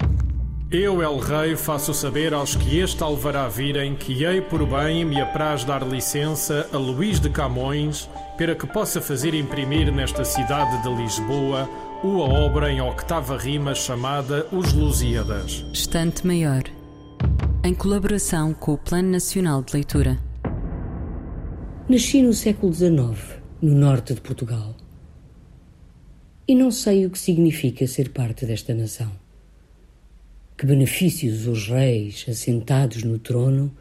Eu, 0.70 1.02
El 1.02 1.18
Rei, 1.20 1.56
faço 1.56 1.94
saber 1.94 2.34
aos 2.34 2.54
que 2.54 2.80
este 2.80 3.02
alvará 3.02 3.48
virem 3.48 3.96
que 3.96 4.26
hei 4.26 4.42
por 4.42 4.68
bem 4.68 5.06
me 5.06 5.22
apraz 5.22 5.64
dar 5.64 5.82
licença 5.82 6.70
a 6.74 6.78
Luís 6.78 7.22
de 7.22 7.30
Camões 7.30 8.10
para 8.38 8.54
que 8.54 8.68
possa 8.68 9.00
fazer 9.00 9.34
imprimir 9.34 9.90
nesta 9.94 10.26
cidade 10.26 10.84
de 10.84 10.94
Lisboa 10.94 11.70
uma 12.04 12.26
obra 12.26 12.70
em 12.70 12.82
octava 12.82 13.38
rima 13.38 13.74
chamada 13.74 14.46
Os 14.52 14.74
Lusíadas. 14.74 15.66
Estante 15.72 16.28
Maior, 16.28 16.64
em 17.64 17.74
colaboração 17.74 18.54
com 18.54 18.74
o 18.74 18.78
Plano 18.78 19.10
Nacional 19.10 19.64
de 19.64 19.74
Leitura. 19.74 20.20
Nasci 21.88 22.22
no 22.22 22.34
século 22.34 22.74
XIX, 22.74 23.40
no 23.62 23.74
norte 23.74 24.14
de 24.14 24.20
Portugal. 24.20 24.76
E 26.46 26.54
não 26.54 26.72
sei 26.72 27.06
o 27.06 27.10
que 27.10 27.18
significa 27.18 27.88
ser 27.88 28.10
parte 28.10 28.46
desta 28.46 28.74
nação. 28.74 29.27
Que 30.58 30.66
benefícios 30.66 31.46
os 31.46 31.68
reis, 31.68 32.26
assentados 32.28 33.04
no 33.04 33.20
trono, 33.20 33.72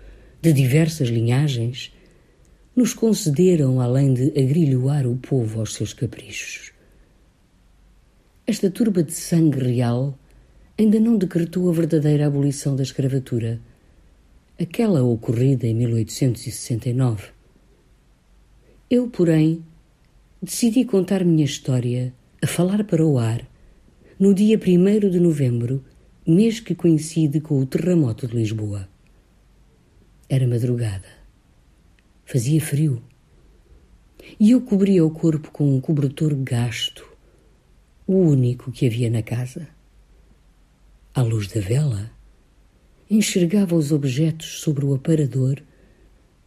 de 0.42 0.52
diversas 0.52 1.08
linhagens, 1.08 1.92
nos 2.76 2.92
concederam 2.92 3.80
além 3.80 4.12
de 4.12 4.28
agrilhoar 4.38 5.06
o 5.06 5.16
povo 5.16 5.60
aos 5.60 5.72
seus 5.72 5.94
caprichos. 5.94 6.72
Esta 8.46 8.70
turba 8.70 9.02
de 9.02 9.12
sangue 9.12 9.58
real 9.58 10.16
ainda 10.78 11.00
não 11.00 11.16
decretou 11.16 11.68
a 11.70 11.72
verdadeira 11.72 12.26
abolição 12.26 12.76
da 12.76 12.82
escravatura, 12.82 13.58
aquela 14.60 15.02
ocorrida 15.02 15.66
em 15.66 15.74
1869. 15.74 17.30
Eu, 18.90 19.08
porém, 19.08 19.64
decidi 20.42 20.84
contar 20.84 21.24
minha 21.24 21.44
história 21.44 22.12
a 22.42 22.46
falar 22.46 22.84
para 22.84 23.04
o 23.04 23.18
ar 23.18 23.48
no 24.18 24.34
dia 24.34 24.58
1 24.58 25.10
de 25.10 25.18
novembro, 25.18 25.82
mês 26.26 26.58
que 26.58 26.74
coincide 26.74 27.40
com 27.40 27.60
o 27.60 27.66
terremoto 27.66 28.26
de 28.26 28.34
Lisboa. 28.34 28.88
Era 30.28 30.46
madrugada. 30.46 31.08
Fazia 32.24 32.60
frio. 32.60 33.00
E 34.40 34.50
eu 34.50 34.60
cobria 34.60 35.04
o 35.04 35.10
corpo 35.10 35.52
com 35.52 35.76
um 35.76 35.80
cobertor 35.80 36.34
gasto, 36.34 37.06
o 38.06 38.14
único 38.14 38.72
que 38.72 38.86
havia 38.86 39.08
na 39.08 39.22
casa. 39.22 39.68
À 41.14 41.22
luz 41.22 41.46
da 41.46 41.60
vela, 41.60 42.10
enxergava 43.08 43.76
os 43.76 43.92
objetos 43.92 44.60
sobre 44.60 44.84
o 44.84 44.94
aparador 44.94 45.62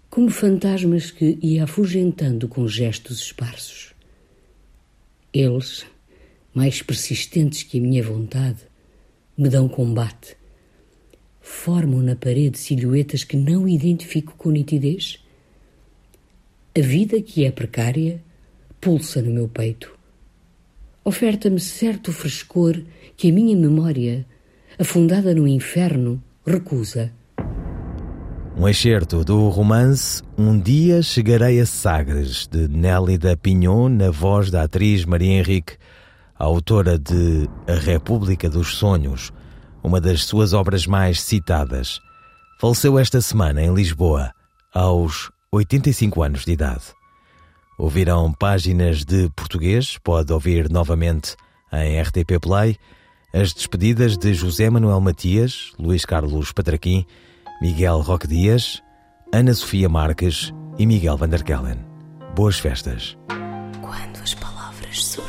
como 0.10 0.30
fantasmas 0.30 1.10
que 1.10 1.40
ia 1.42 1.64
afugentando 1.64 2.50
com 2.50 2.68
gestos 2.68 3.22
esparsos. 3.22 3.94
Eles, 5.34 5.86
mais 6.54 6.82
persistentes 6.82 7.64
que 7.64 7.78
a 7.78 7.82
minha 7.82 8.04
vontade, 8.04 8.69
me 9.40 9.48
dão 9.48 9.70
combate. 9.70 10.36
Formam 11.40 12.02
na 12.02 12.14
parede 12.14 12.60
silhuetas 12.60 13.24
que 13.24 13.38
não 13.38 13.68
identifico 13.68 14.36
com 14.38 14.52
nitidez. 14.52 15.24
A 16.78 16.82
vida 16.82 17.22
que 17.22 17.46
é 17.46 17.52
precária 17.52 18.22
pulsa 18.82 19.22
no 19.22 19.32
meu 19.32 19.48
peito. 19.48 19.98
Oferta-me 21.06 21.60
certo 21.60 22.12
frescor 22.12 22.84
que 23.16 23.30
a 23.30 23.34
minha 23.34 23.56
memória, 23.56 24.26
afundada 24.78 25.34
no 25.34 25.48
inferno, 25.48 26.22
recusa. 26.46 27.12
Um 28.58 28.68
excerto 28.68 29.24
do 29.24 29.48
romance 29.48 30.22
Um 30.38 30.60
Dia 30.60 31.02
Chegarei 31.02 31.62
a 31.62 31.66
Sagres, 31.66 32.46
de 32.46 32.68
Nélida 32.68 33.38
Pinhon, 33.38 33.88
na 33.88 34.12
voz 34.12 34.52
da 34.52 34.64
atriz 34.64 35.06
Maria 35.06 35.40
Henrique, 35.40 35.78
autora 36.46 36.98
de 36.98 37.50
A 37.68 37.74
República 37.74 38.50
dos 38.50 38.78
Sonhos, 38.78 39.32
uma 39.84 40.00
das 40.00 40.24
suas 40.24 40.54
obras 40.54 40.88
mais 40.88 41.22
citadas. 41.22 42.00
Faleceu 42.60 42.98
esta 42.98 43.20
semana 43.22 43.62
em 43.62 43.74
Lisboa, 43.74 44.32
aos 44.74 45.30
85 45.52 46.24
anos 46.24 46.46
de 46.46 46.54
idade. 46.54 46.84
Ouviram 47.78 48.32
páginas 48.34 49.04
de 49.04 49.30
português, 49.36 49.98
pode 50.04 50.32
ouvir 50.32 50.70
novamente 50.70 51.36
em 51.72 52.02
RTP 52.02 52.40
Play, 52.42 52.78
as 53.34 53.54
despedidas 53.54 54.18
de 54.18 54.34
José 54.34 54.70
Manuel 54.70 55.00
Matias, 55.02 55.74
Luís 55.78 56.04
Carlos 56.04 56.52
Patraquim, 56.52 57.06
Miguel 57.62 58.00
Roque 58.00 58.28
Dias, 58.28 58.82
Ana 59.34 59.54
Sofia 59.54 59.88
Marques 59.88 60.54
e 60.78 60.86
Miguel 60.86 61.18
Vanderkellen. 61.18 61.86
Boas 62.36 62.58
festas. 62.58 63.18
Quando 63.82 64.22
as 64.24 64.34
palavras 64.34 65.06
surgem 65.06 65.29